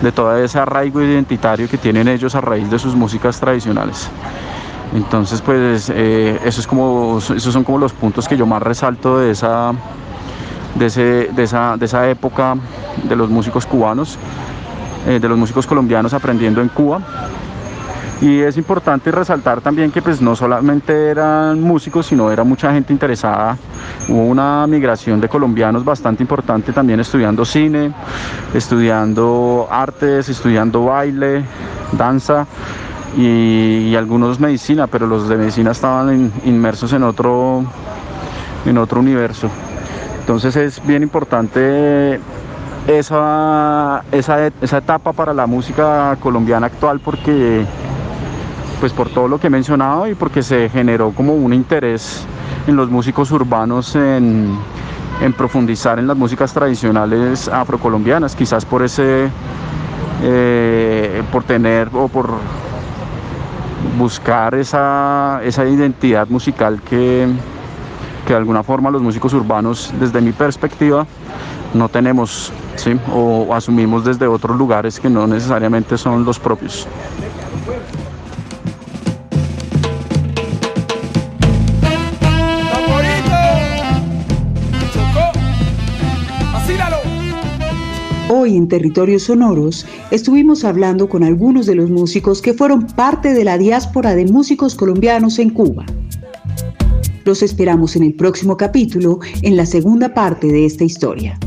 de 0.01 0.11
toda 0.11 0.43
ese 0.43 0.59
arraigo 0.59 1.01
identitario 1.01 1.69
que 1.69 1.77
tienen 1.77 2.07
ellos 2.07 2.35
a 2.35 2.41
raíz 2.41 2.69
de 2.69 2.79
sus 2.79 2.95
músicas 2.95 3.39
tradicionales. 3.39 4.09
Entonces 4.93 5.41
pues 5.41 5.91
eh, 5.93 6.39
esos 6.43 6.65
son 6.65 7.63
como 7.63 7.77
los 7.77 7.93
puntos 7.93 8.27
que 8.27 8.35
yo 8.35 8.45
más 8.45 8.61
resalto 8.61 9.19
de 9.19 9.31
esa, 9.31 9.71
de, 10.75 10.85
ese, 10.87 11.29
de 11.31 11.43
esa, 11.43 11.77
de 11.77 11.85
esa 11.85 12.09
época 12.09 12.55
de 13.03 13.15
los 13.15 13.29
músicos 13.29 13.65
cubanos, 13.65 14.17
eh, 15.07 15.19
de 15.19 15.29
los 15.29 15.37
músicos 15.37 15.67
colombianos 15.67 16.13
aprendiendo 16.13 16.61
en 16.61 16.69
Cuba 16.69 17.01
y 18.21 18.41
es 18.41 18.57
importante 18.57 19.11
resaltar 19.11 19.61
también 19.61 19.91
que 19.91 20.01
pues 20.01 20.21
no 20.21 20.35
solamente 20.35 21.09
eran 21.09 21.61
músicos, 21.61 22.07
sino 22.07 22.29
era 22.29 22.43
mucha 22.43 22.73
gente 22.73 22.91
interesada. 22.91 23.57
Hubo 24.09 24.25
una 24.25 24.67
migración 24.67 25.21
de 25.21 25.29
colombianos 25.29 25.85
bastante 25.85 26.21
importante 26.21 26.73
también 26.73 26.99
estudiando 26.99 27.45
cine, 27.45 27.93
estudiando 28.53 29.67
artes, 29.71 30.27
estudiando 30.27 30.83
baile, 30.85 31.45
danza 31.93 32.45
y, 33.17 33.95
algunos 33.95 34.39
medicina, 34.39 34.87
pero 34.87 35.07
los 35.07 35.27
de 35.27 35.37
medicina 35.37 35.71
estaban 35.71 36.31
inmersos 36.45 36.93
en 36.93 37.03
otro, 37.03 37.63
en 38.65 38.77
otro 38.77 38.99
universo. 38.99 39.49
Entonces 40.19 40.55
es 40.55 40.85
bien 40.85 41.03
importante 41.03 42.19
esa, 42.87 44.03
esa, 44.11 44.47
esa 44.47 44.77
etapa 44.77 45.11
para 45.11 45.33
la 45.33 45.47
música 45.47 46.17
colombiana 46.21 46.67
actual 46.67 46.99
porque 46.99 47.65
pues 48.79 48.93
por 48.93 49.09
todo 49.09 49.27
lo 49.27 49.39
que 49.39 49.47
he 49.47 49.49
mencionado 49.49 50.07
y 50.07 50.15
porque 50.15 50.41
se 50.41 50.69
generó 50.69 51.11
como 51.11 51.33
un 51.33 51.53
interés 51.53 52.25
en 52.67 52.75
los 52.75 52.89
músicos 52.89 53.31
urbanos 53.31 53.95
en, 53.95 54.57
profundizar 55.37 55.99
en 55.99 56.07
las 56.07 56.15
músicas 56.15 56.53
tradicionales 56.53 57.49
afrocolombianas, 57.49 58.35
quizás 58.35 58.63
por 58.63 58.83
ese, 58.83 59.29
eh, 60.23 61.23
por 61.31 61.43
tener 61.43 61.89
o 61.93 62.07
por 62.07 62.29
buscar 63.97 64.55
esa, 64.55 65.41
identidad 65.43 66.27
musical 66.27 66.81
que, 66.81 67.27
que, 68.25 68.33
de 68.33 68.37
alguna 68.37 68.63
forma 68.63 68.89
los 68.89 69.01
músicos 69.01 69.33
urbanos, 69.33 69.93
desde 69.99 70.21
mi 70.21 70.31
perspectiva, 70.31 71.05
no 71.73 71.89
tenemos, 71.89 72.51
¿sí? 72.75 72.99
o 73.11 73.53
asumimos 73.53 74.03
desde 74.03 74.27
otros 74.27 74.57
lugares 74.57 74.99
que 74.99 75.09
no 75.09 75.27
necesariamente 75.27 75.97
son 75.97 76.25
los 76.25 76.39
propios. 76.39 76.87
Hoy 88.49 88.57
en 88.57 88.67
Territorios 88.67 89.23
Sonoros 89.23 89.85
estuvimos 90.09 90.63
hablando 90.63 91.07
con 91.07 91.23
algunos 91.23 91.67
de 91.67 91.75
los 91.75 91.91
músicos 91.91 92.41
que 92.41 92.55
fueron 92.55 92.87
parte 92.87 93.35
de 93.35 93.43
la 93.43 93.59
diáspora 93.59 94.15
de 94.15 94.25
músicos 94.25 94.73
colombianos 94.73 95.37
en 95.37 95.51
Cuba. 95.51 95.85
Los 97.25 97.43
esperamos 97.43 97.95
en 97.95 98.01
el 98.01 98.15
próximo 98.15 98.57
capítulo, 98.57 99.19
en 99.43 99.55
la 99.55 99.67
segunda 99.67 100.15
parte 100.15 100.47
de 100.47 100.65
esta 100.65 100.83
historia. 100.83 101.37